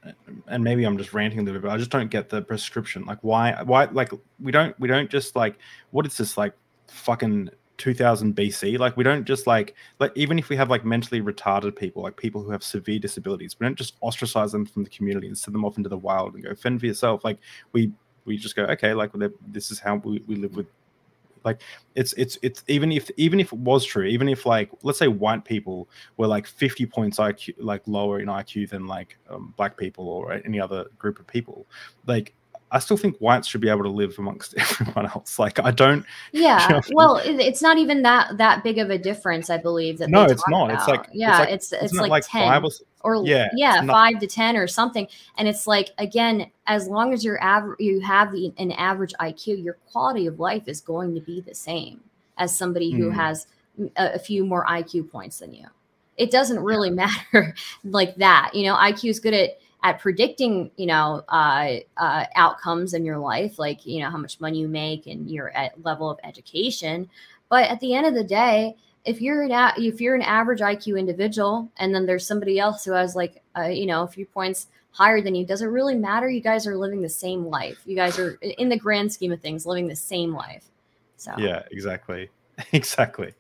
[0.47, 1.67] and maybe I'm just ranting a little bit.
[1.67, 3.05] But I just don't get the prescription.
[3.05, 3.63] Like why?
[3.63, 3.85] Why?
[3.87, 5.59] Like we don't we don't just like
[5.91, 6.55] what is this like
[6.89, 7.51] fucking
[7.81, 8.79] 2000 BC?
[8.79, 12.17] Like we don't just like like even if we have like mentally retarded people, like
[12.17, 15.55] people who have severe disabilities, we don't just ostracize them from the community and send
[15.55, 17.25] them off into the wild and go fend for yourself.
[17.25, 17.39] Like
[17.73, 17.93] we
[18.25, 19.11] we just go okay, like
[19.49, 20.67] this is how we, we live with
[21.45, 21.63] like
[21.95, 25.09] it's it's it's even if even if it was true even if like let's say
[25.09, 29.77] white people were like 50 points iq like lower in iq than like um, black
[29.77, 31.67] people or any other group of people
[32.07, 32.35] like
[32.73, 36.05] i still think whites should be able to live amongst everyone else like i don't
[36.33, 36.81] yeah, Yeah.
[36.93, 39.99] well, it's not even that that big of a difference, I believe.
[39.99, 42.71] That no it's not it's like yeah, it's it's it's, isn't like, ten five or
[43.03, 45.09] or yeah, yeah, it's not- five to ten or something.
[45.37, 49.63] And it's like again, as long as you're aver- you have the, an average IQ,
[49.65, 52.01] your quality of life is going to be the same
[52.39, 53.15] as somebody who Mm.
[53.15, 53.47] has
[53.97, 55.67] a, a few more IQ points than you.
[56.17, 57.55] It doesn't really matter
[57.85, 58.53] like that.
[58.55, 63.19] You know, IQ is good at at predicting, you know, uh, uh, outcomes in your
[63.19, 67.09] life, like you know how much money you make and your at level of education.
[67.49, 70.61] But at the end of the day, if you're an a- if you're an average
[70.61, 74.27] IQ individual, and then there's somebody else who has like uh, you know a few
[74.27, 76.29] points higher than you, does it really matter?
[76.29, 77.81] You guys are living the same life.
[77.87, 80.65] You guys are in the grand scheme of things living the same life.
[81.17, 82.31] So yeah exactly
[82.73, 83.35] exactly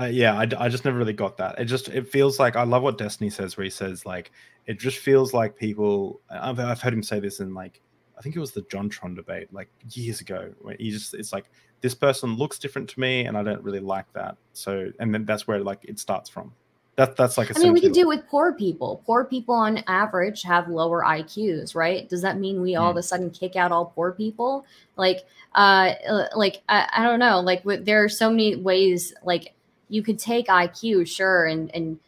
[0.00, 2.82] uh, yeah I just never really got that it just it feels like i love
[2.82, 4.30] what destiny says where he says like
[4.70, 7.80] it just feels like people i've, I've heard him say this in like
[8.16, 11.46] i think it was the jontron debate like years ago where he just it's like
[11.80, 15.24] this person looks different to me and i don't really like that so and then
[15.24, 16.52] that's where like it starts from
[16.96, 19.02] that, that's like I mean, we essentially- do it with poor people.
[19.06, 22.06] Poor people on average have lower IQs, right?
[22.06, 22.98] Does that mean we all of Hmm.
[22.98, 24.66] a sudden kick out all poor people?
[24.96, 25.20] Like,
[25.54, 27.40] uh, uh, like I, I don't know.
[27.40, 29.14] Like, with, there are so many ways.
[29.24, 29.54] Like,
[29.88, 31.98] you could take IQ, sure, and and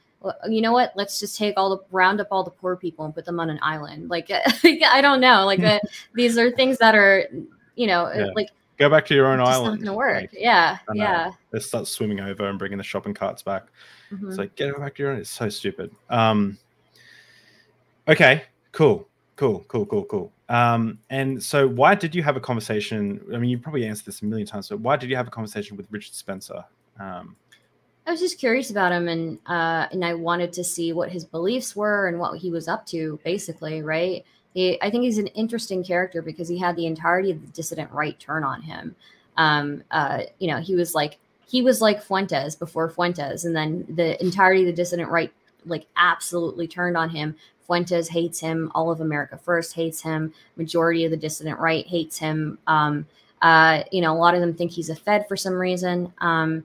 [0.48, 0.92] you know what?
[0.96, 3.50] Let's just take all the round up all the poor people and put them on
[3.50, 4.10] an island.
[4.10, 4.30] Like,
[4.64, 5.44] I don't know.
[5.44, 5.80] Like, uh,
[6.14, 7.26] these are things that are,
[7.74, 8.26] you know, uh, Yeah.
[8.34, 8.48] like
[8.78, 10.20] go back to your own just not island gonna work.
[10.22, 11.30] like, yeah, yeah.
[11.52, 13.64] let's start swimming over and bringing the shopping carts back
[14.12, 14.28] Mhm.
[14.28, 15.18] It's like get it back to your own.
[15.18, 15.90] It's so stupid.
[16.10, 16.58] Um,
[18.08, 18.42] okay,
[18.72, 20.32] cool, cool, cool, cool, cool.
[20.48, 23.20] Um, and so why did you have a conversation?
[23.32, 25.30] I mean, you probably answered this a million times, but why did you have a
[25.30, 26.62] conversation with Richard Spencer?
[27.00, 27.36] Um,
[28.06, 31.24] I was just curious about him, and uh, and I wanted to see what his
[31.24, 34.24] beliefs were and what he was up to, basically, right?
[34.54, 37.90] He, I think he's an interesting character because he had the entirety of the dissident
[37.92, 38.96] right turn on him.
[39.36, 43.86] Um, uh, you know, he was like he was like Fuentes before Fuentes, and then
[43.88, 45.32] the entirety of the dissident right
[45.64, 47.36] like absolutely turned on him.
[47.66, 48.72] Fuentes hates him.
[48.74, 50.34] All of America First hates him.
[50.56, 52.58] Majority of the dissident right hates him.
[52.66, 53.06] Um,
[53.42, 56.12] uh, you know, a lot of them think he's a Fed for some reason.
[56.18, 56.64] Um,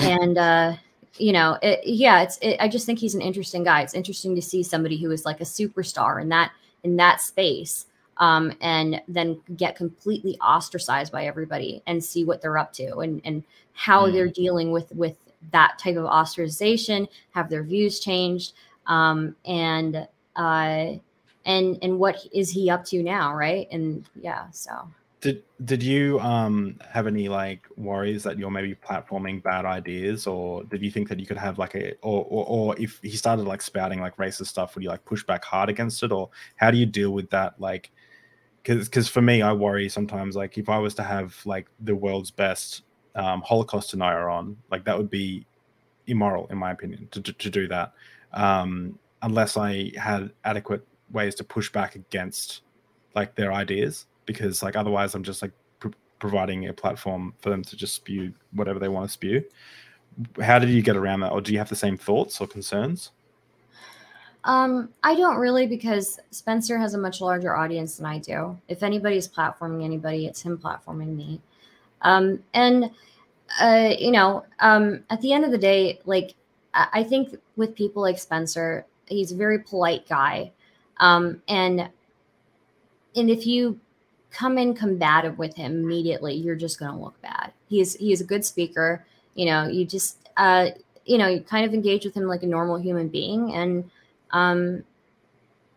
[0.00, 0.74] and uh
[1.18, 3.82] you know it, yeah it's it, i just think he's an interesting guy.
[3.82, 6.52] It's interesting to see somebody who is like a superstar in that
[6.84, 7.86] in that space
[8.18, 13.20] um and then get completely ostracized by everybody and see what they're up to and
[13.24, 14.12] and how Mm.
[14.12, 15.16] they're dealing with with
[15.52, 18.52] that type of ostracization have their views changed
[18.86, 20.92] um and uh
[21.46, 23.66] and and what is he up to now right?
[23.72, 24.70] And yeah so
[25.20, 30.64] did did you um have any like worries that you're maybe platforming bad ideas, or
[30.64, 33.46] did you think that you could have like a or or, or if he started
[33.46, 36.70] like spouting like racist stuff, would you like push back hard against it, or how
[36.70, 37.90] do you deal with that like?
[38.62, 41.94] because because for me i worry sometimes like if i was to have like the
[41.94, 42.82] world's best
[43.14, 45.46] um, holocaust denier on like that would be
[46.08, 47.94] immoral in my opinion to, to, to do that
[48.34, 52.62] um unless I had adequate ways to push back against
[53.14, 57.62] like their ideas because like otherwise I'm just like pr- providing a platform for them
[57.64, 59.44] to just spew whatever they want to spew.
[60.40, 63.10] How did you get around that, or do you have the same thoughts or concerns?
[64.44, 68.58] Um, I don't really because Spencer has a much larger audience than I do.
[68.68, 71.40] If anybody's platforming anybody, it's him platforming me.
[72.02, 72.90] Um, and
[73.60, 76.34] uh, you know, um, at the end of the day, like
[76.72, 80.52] I think with people like Spencer, he's a very polite guy.
[80.98, 81.88] Um, and
[83.16, 83.78] and if you
[84.30, 87.52] come in combative with him immediately, you're just going to look bad.
[87.68, 89.04] He's he's a good speaker.
[89.34, 90.70] You know, you just uh,
[91.04, 93.90] you know, you kind of engage with him like a normal human being, and
[94.30, 94.84] um,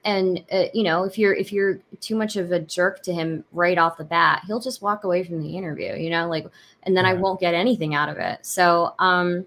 [0.05, 3.43] and uh, you know, if you're if you're too much of a jerk to him
[3.51, 5.95] right off the bat, he'll just walk away from the interview.
[5.95, 6.45] You know, like,
[6.83, 8.45] and then I won't get anything out of it.
[8.45, 9.45] So, um,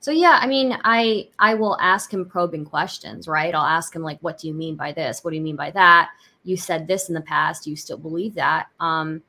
[0.00, 3.54] so yeah, I mean, I I will ask him probing questions, right?
[3.54, 5.24] I'll ask him like, "What do you mean by this?
[5.24, 6.10] What do you mean by that?
[6.46, 7.66] You said this in the past.
[7.66, 9.22] You still believe that?" Um,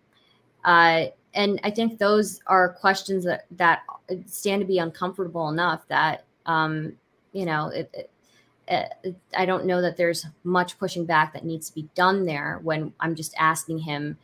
[0.64, 3.84] uh, and I think those are questions that that
[4.26, 6.94] stand to be uncomfortable enough that um,
[7.32, 8.12] you know it, it,
[9.04, 12.60] it, I don't know that there's much pushing back that needs to be done there
[12.64, 14.18] when I'm just asking him,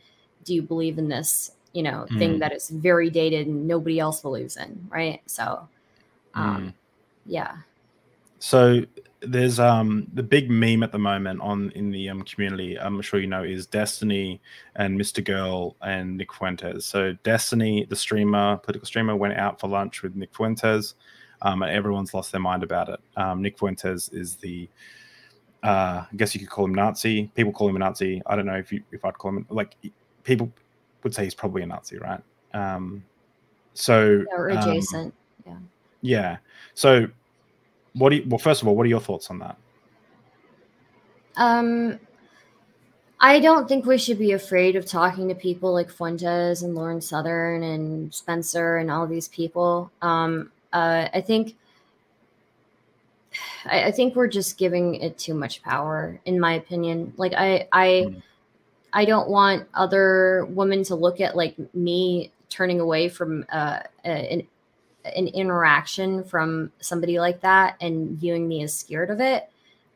[0.44, 2.38] "Do you believe in this?" You know, thing Mm.
[2.40, 5.20] that is very dated and nobody else believes in, right?
[5.26, 5.68] So,
[6.34, 6.72] um,
[7.26, 7.56] yeah.
[8.38, 8.84] So
[9.26, 12.78] there's um the big meme at the moment on in the um community.
[12.78, 14.40] I'm sure you know is Destiny
[14.76, 15.24] and Mr.
[15.24, 16.84] Girl and Nick Fuentes.
[16.84, 20.94] So Destiny, the streamer, political streamer, went out for lunch with Nick Fuentes,
[21.42, 23.00] um, and everyone's lost their mind about it.
[23.16, 24.68] Um, Nick Fuentes is the
[25.62, 27.30] uh, I guess you could call him Nazi.
[27.34, 28.22] People call him a Nazi.
[28.26, 29.76] I don't know if you if I'd call him like
[30.22, 30.52] people
[31.02, 32.20] would say he's probably a Nazi, right?
[32.52, 33.04] Um,
[33.74, 35.14] so or um, adjacent.
[36.00, 36.36] yeah.
[36.74, 37.08] So,
[37.94, 38.38] what do you, well?
[38.38, 39.56] First of all, what are your thoughts on that?
[41.36, 41.98] Um,
[43.20, 47.00] I don't think we should be afraid of talking to people like Fuentes and Lauren
[47.00, 49.90] Southern and Spencer and all these people.
[50.02, 51.56] Um, uh, I think,
[53.64, 57.14] I, I think we're just giving it too much power, in my opinion.
[57.16, 58.22] Like I, I, Mm.
[58.96, 64.46] I don't want other women to look at like me turning away from uh, an
[65.04, 69.48] an interaction from somebody like that and viewing me as scared of it.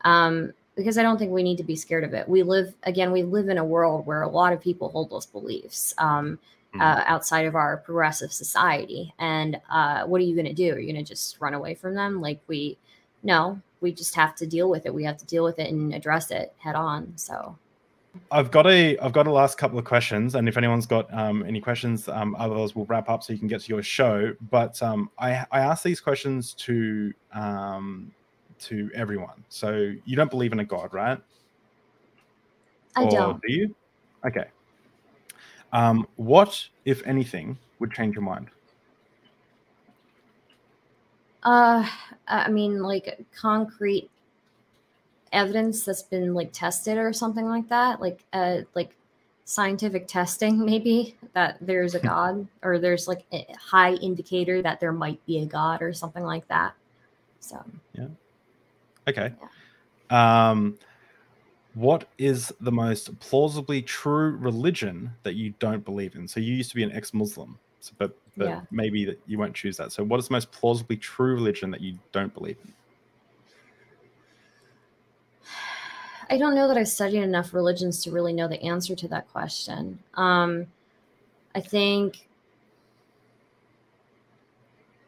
[0.05, 2.29] Um, because I don't think we need to be scared of it.
[2.29, 5.27] We live again, we live in a world where a lot of people hold those
[5.27, 6.39] beliefs um,
[6.75, 6.83] Mhm.
[6.83, 9.15] uh, outside of our progressive society.
[9.19, 10.73] And uh, what are you going to do?
[10.73, 12.21] Are you going to just run away from them?
[12.21, 12.77] Like we,
[13.23, 14.95] no, we just have to deal with it.
[14.95, 17.15] We have to deal with it and address it head on.
[17.17, 17.57] So
[18.31, 21.45] I've got a I've got a last couple of questions, and if anyone's got um,
[21.45, 24.35] any questions, um, otherwise we'll wrap up so you can get to your show.
[24.51, 28.13] But um, I I ask these questions to um,
[28.61, 29.45] to everyone.
[29.49, 31.19] So you don't believe in a god, right?
[32.97, 33.43] I or don't.
[33.43, 33.75] Do you?
[34.27, 34.47] Okay.
[35.73, 38.49] Um, what, if anything, would change your mind?
[41.43, 41.87] Uh,
[42.27, 44.11] I mean, like concrete
[45.33, 48.97] evidence that's been like tested or something like that, like uh, like
[49.45, 54.93] scientific testing, maybe that there's a god or there's like a high indicator that there
[54.93, 56.75] might be a god or something like that.
[57.41, 57.65] So,
[57.95, 58.09] yeah,
[59.09, 59.33] Okay.
[60.11, 60.79] Um,
[61.75, 66.27] what is the most plausibly true religion that you don't believe in?
[66.29, 68.61] So you used to be an ex-Muslim, so, but but Yeah.
[68.71, 69.93] maybe that you won't choose that.
[69.93, 72.73] So what is the most plausibly true religion that you don't believe in?
[76.31, 79.29] I don't know that I've studied enough religions to really know the answer to that
[79.33, 79.99] question.
[80.15, 80.67] Um,
[81.55, 82.27] I think,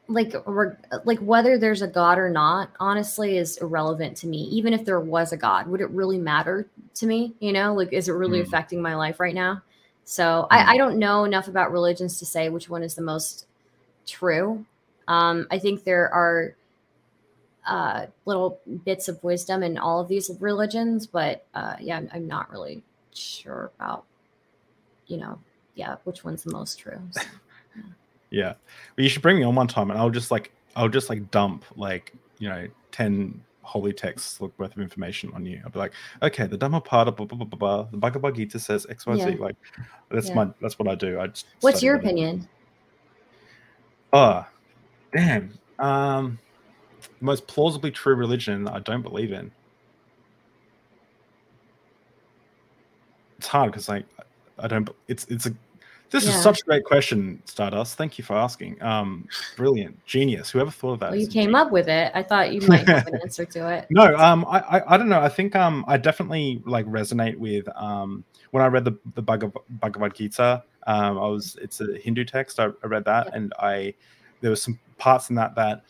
[0.08, 0.34] like,
[1.04, 4.38] like whether there's a God or not, honestly, is irrelevant to me.
[4.44, 7.34] Even if there was a God, would it really matter to me?
[7.40, 8.44] You know, like, is it really Mm.
[8.44, 9.62] affecting my life right now?
[10.04, 10.56] So Mm.
[10.56, 13.46] I, I don't know enough about religions to say which one is the most
[14.06, 14.64] true.
[15.06, 16.56] Um, I think there are
[17.66, 22.26] uh, little bits of wisdom in all of these religions, but uh, yeah, I'm, I'm
[22.26, 22.82] not really
[23.12, 24.04] sure about,
[25.06, 25.38] you know,
[25.74, 27.00] yeah, which one's the most true.
[27.12, 27.20] So,
[28.30, 28.54] Yeah,
[28.96, 31.30] well, you should bring me on one time, and I'll just like I'll just like
[31.32, 35.60] dump like you know ten holy texts worth of information on you.
[35.64, 35.92] I'll be like,
[36.22, 39.20] okay, the Dhammapada, blah, blah, blah, blah, blah, the Bhagavad Gita says X, Y, Z.
[39.30, 39.36] Yeah.
[39.36, 39.56] Like
[40.10, 40.34] that's Yeah.
[40.34, 41.18] my that's what I do.
[41.20, 42.48] I just What's your opinion?
[44.12, 44.44] Oh,
[45.12, 45.52] damn.
[45.78, 46.38] Um,
[47.20, 49.50] most plausibly true religion that I don't believe in.
[53.38, 54.04] It's hard because like
[54.58, 54.88] I don't.
[55.08, 55.54] It's it's a
[56.10, 56.30] This Yeah.
[56.30, 57.96] is such a great question, Stardust.
[57.96, 58.82] Thank you for asking.
[58.82, 60.50] Um, brilliant, genius.
[60.50, 61.10] Whoever thought of that?
[61.12, 61.60] Well, you came genius.
[61.60, 62.10] up with it.
[62.14, 63.86] I thought you might have an answer to it.
[63.90, 65.20] No, um, I, I, I don't know.
[65.20, 69.54] I think um, I definitely like resonate with um, when I read the the Bhagav-
[69.80, 70.62] Bhagavad Gita.
[70.86, 72.58] Um, I was it's a Hindu text.
[72.60, 73.34] I, I read that, Yep.
[73.36, 73.94] and I
[74.40, 75.84] there were some parts in that that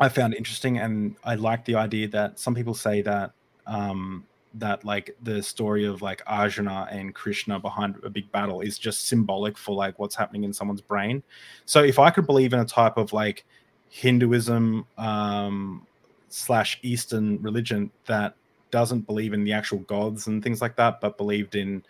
[0.00, 3.32] I found interesting, and I like the idea that some people say that
[3.66, 8.78] um, that like the story of like Arjuna and Krishna behind a big battle is
[8.78, 11.22] just symbolic for like what's happening in someone's brain.
[11.64, 13.44] So if I could believe in a type of like
[13.90, 15.86] Hinduism um,
[16.28, 18.34] slash Eastern religion that
[18.70, 21.82] doesn't believe in the actual gods and things like that, but believed in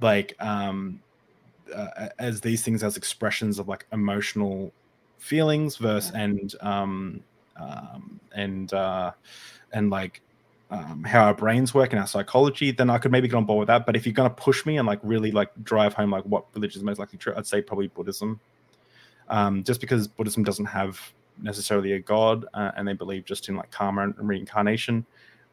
[0.00, 1.00] like um,
[1.74, 4.72] uh, as these things as expressions of like emotional
[5.18, 7.22] feelings versus and um,
[7.56, 9.12] um, and uh,
[9.72, 10.20] and like
[10.70, 13.60] um, how our brains work and our psychology, then I could maybe get on board
[13.60, 13.84] with that.
[13.84, 16.46] But if you're going to push me and like really like drive home like what
[16.54, 18.40] religion is most likely true, I'd say probably Buddhism.
[19.28, 21.00] Um, just because Buddhism doesn't have
[21.40, 25.06] necessarily a god, uh, and they believe just in like karma and reincarnation,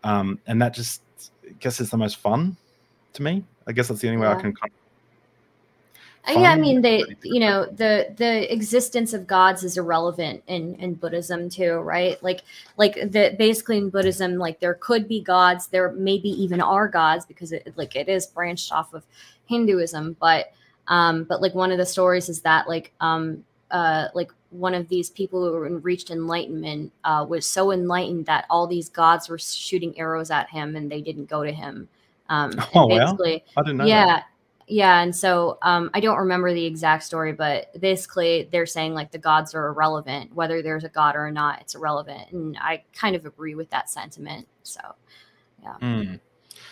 [0.04, 1.02] um, and that just
[1.46, 2.58] I guess is the most fun
[3.14, 3.44] to me.
[3.68, 4.54] I guess that's the only way I can.
[4.54, 4.89] Kind Uh,
[6.28, 10.94] yeah, I mean, they, you know, the the existence of gods is irrelevant in in
[10.94, 12.22] Buddhism too, right?
[12.22, 12.42] Like,
[12.78, 17.26] like the basically in Buddhism, like there could be gods, there maybe even are gods
[17.26, 19.06] because it like it is branched off of
[19.46, 20.52] Hinduism, but
[20.88, 24.90] um, but like one of the stories is that like um uh like one of
[24.90, 29.98] these people who reached enlightenment uh was so enlightened that all these gods were shooting
[30.00, 31.88] arrows at him and they didn't go to him.
[32.30, 33.86] Um, Oh, basically, I didn't know.
[33.86, 34.26] yeah that.
[34.70, 39.12] Yeah and so um i don't remember the exact story but basically they're saying like
[39.12, 43.16] the gods are irrelevant whether there's a god or not it's irrelevant and i kind
[43.16, 44.80] of agree with that sentiment so
[45.82, 46.20] Mm.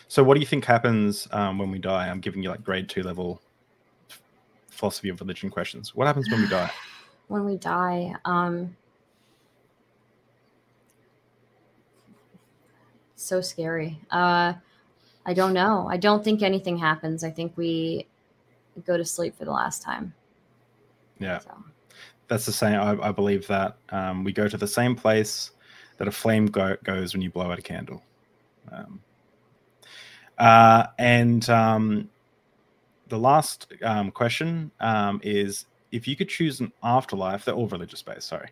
[0.08, 2.08] So, what do you think happens um, when we die?
[2.08, 3.42] I'm giving you like grade two level
[4.70, 5.96] philosophy of religion questions.
[5.96, 6.72] What happens when we die?
[7.28, 8.74] when we die um
[13.18, 14.54] so scary uh
[15.28, 18.08] i don't know i don't think anything happens i think we
[18.86, 20.14] go to sleep for the last time
[21.20, 21.64] Yeah, so
[22.28, 22.80] that's the same.
[22.80, 25.52] I, I believe that um, we go to the same place
[25.98, 28.04] that a flame go- goes when you blow out a candle.
[28.72, 29.02] Um,
[30.38, 32.10] uh, and um,
[33.08, 38.02] the last um, question um, is if you could choose an afterlife, they're all religious
[38.02, 38.50] based, sorry.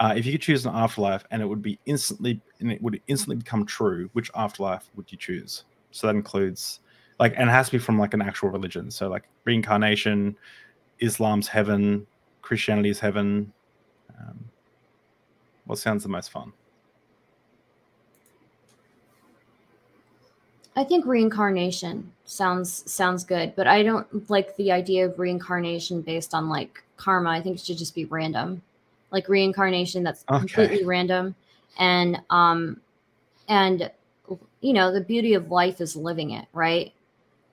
[0.00, 3.00] Uh, if you could choose an afterlife and it would be instantly and it would
[3.08, 5.64] instantly become true, which afterlife would you choose?
[5.90, 6.80] So that includes
[7.18, 8.90] like and it has to be from like an actual religion.
[8.90, 10.36] So like reincarnation,
[11.00, 12.06] Islam's heaven,
[12.42, 13.52] Christianity's heaven.
[14.18, 14.44] Um,
[15.66, 16.52] what sounds the most fun?
[20.76, 26.34] I think reincarnation sounds sounds good, but I don't like the idea of reincarnation based
[26.34, 27.30] on like karma.
[27.30, 28.62] I think it should just be random.
[29.10, 30.38] Like reincarnation that's Okay.
[30.38, 31.34] completely random
[31.78, 32.80] and um
[33.48, 33.90] and
[34.60, 36.92] you know, the beauty of life is living it, right?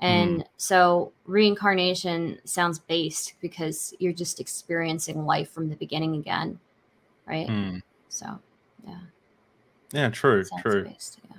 [0.02, 6.60] And so reincarnation sounds based because you're just experiencing life from the beginning again,
[7.26, 7.48] right?
[7.48, 7.78] Hmm.
[8.10, 8.40] So,
[8.86, 9.00] yeah.
[9.92, 10.84] Yeah, true, true.
[10.84, 11.38] based, yeah.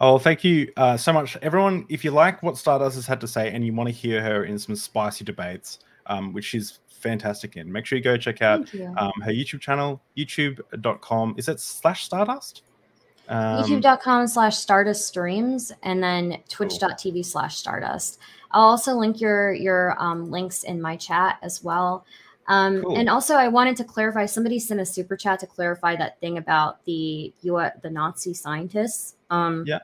[0.00, 1.84] Oh, thank you uh, so much, everyone.
[1.88, 4.44] If you like what Stardust has had to say and you want to hear her
[4.44, 8.72] in some spicy debates, um, which she's fantastic in, make sure you go check out
[8.72, 8.94] you.
[8.96, 11.34] um, her YouTube channel, youtube.com.
[11.36, 12.62] Is it slash Stardust?
[13.28, 18.18] Um, youtube.com slash stardust streams and then twitch.tv slash stardust.
[18.52, 22.06] I'll also link your your um, links in my chat as well.
[22.46, 22.96] Um, Cool.
[22.96, 26.38] and also i wanted to clarify somebody sent a super chat to clarify that thing
[26.38, 29.16] about the US, the nazi scientists.
[29.28, 29.80] Um, Yeah.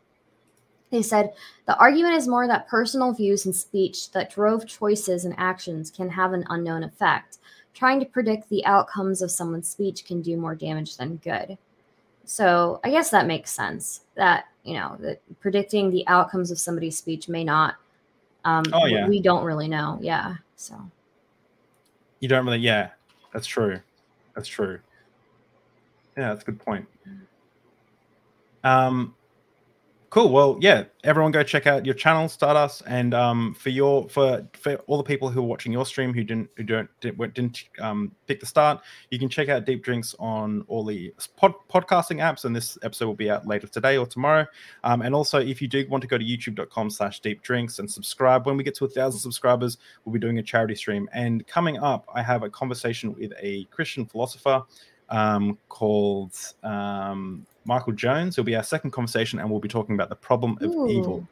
[0.90, 1.34] they said
[1.66, 6.08] the argument is more that personal views and speech that drove choices and actions can
[6.08, 7.38] have an unknown effect.
[7.74, 11.58] Trying to predict the outcomes of someone's speech can do more damage than good
[12.24, 16.96] so I guess that makes sense that, you know, that predicting the outcomes of somebody's
[16.98, 17.76] speech may not.
[18.44, 19.08] Um, Oh, yeah.
[19.08, 19.98] We don't really know.
[20.00, 20.36] Yeah.
[20.56, 20.80] So,
[22.20, 22.90] You don't really, yeah,
[23.32, 23.80] that's true.
[24.34, 24.80] That's true.
[26.16, 26.86] Yeah, that's a good point.
[28.62, 29.14] Um,
[30.14, 30.30] cool.
[30.30, 34.76] Well, yeah, everyone go check out your channel, Stardust, and um, for your for for
[34.86, 38.12] all the people who are watching your stream who didn't who don't didn't, didn't um
[38.28, 38.80] pick the start,
[39.10, 43.06] you can check out Deep Drinks on all the pod, podcasting apps, and this episode
[43.06, 44.46] will be out later today or tomorrow.
[44.84, 48.46] Um, and also, if you do want to go to YouTube.com/slash Deep Drinks and subscribe,
[48.46, 51.08] when we get to a thousand subscribers, we'll be doing a charity stream.
[51.12, 54.62] And coming up, I have a conversation with a Christian philosopher
[55.08, 58.34] um, called um, Michael Jones.
[58.34, 60.88] It'll be our second conversation, and we'll be talking about the problem of Ooh.
[60.88, 61.28] evil.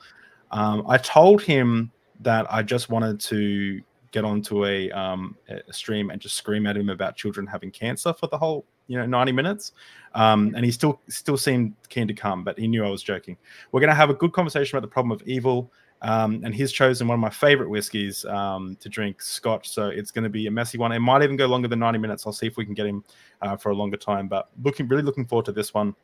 [0.51, 1.91] Um, I told him
[2.21, 3.81] that I just wanted to
[4.13, 8.13] get onto a, um, a stream and just scream at him about children having cancer
[8.13, 9.73] for the whole you know 90 minutes.
[10.15, 13.37] Um, and he still still seemed keen to come but he knew i was joking.
[13.73, 15.73] We're going to have a good conversation about the problem of evil.
[16.03, 20.11] Um, and he's chosen one of my favorite whiskeys um, to drink scotch so it's
[20.11, 20.93] going to be a messy one.
[20.93, 22.27] It might even go longer than 90 minutes.
[22.27, 23.05] I'll see if we can get him
[23.41, 25.95] uh, for a longer time but looking really looking forward to this one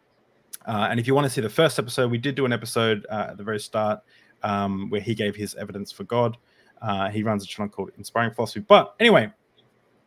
[0.69, 3.05] uh, and if you want to see the first episode we did do an episode
[3.11, 4.01] uh, at the very start
[4.45, 6.37] um, where he gave his evidence for god
[6.83, 9.29] uh, he runs a channel called inspiring philosophy but anyway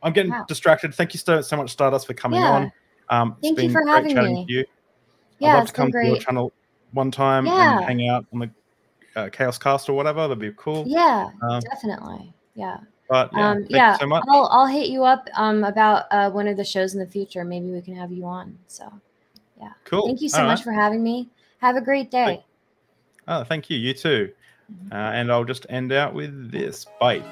[0.04, 0.46] i'm getting Wow.
[0.48, 2.52] distracted thank you so, so much stardust for coming Yeah.
[2.52, 2.72] on
[3.10, 4.46] um, Thank you for great having me.
[4.48, 4.64] you
[5.40, 6.54] Yeah, I'd love to come been to your channel
[6.94, 7.78] one time Yeah.
[7.80, 8.50] and hang out on the
[9.20, 10.22] uh, Chaos Cast or whatever.
[10.22, 10.86] That'd be cool.
[10.88, 12.34] Yeah, Um, definitely.
[12.56, 12.78] Yeah.
[13.10, 13.98] But yeah, um, yeah.
[13.98, 14.24] so much.
[14.30, 17.44] I'll I'll hit you up um about uh one of the shows in the future.
[17.44, 18.58] Maybe we can have you on.
[18.68, 18.90] So
[19.86, 20.06] Cool.
[20.06, 20.64] thank you so All much right.
[20.64, 21.30] for having me.
[21.60, 22.44] Have a great day.
[23.28, 23.78] Oh, thank you.
[23.78, 24.32] You too.
[24.72, 24.92] Mhm.
[24.92, 26.86] Uh, and I'll just end out with this.
[27.00, 27.24] Bye.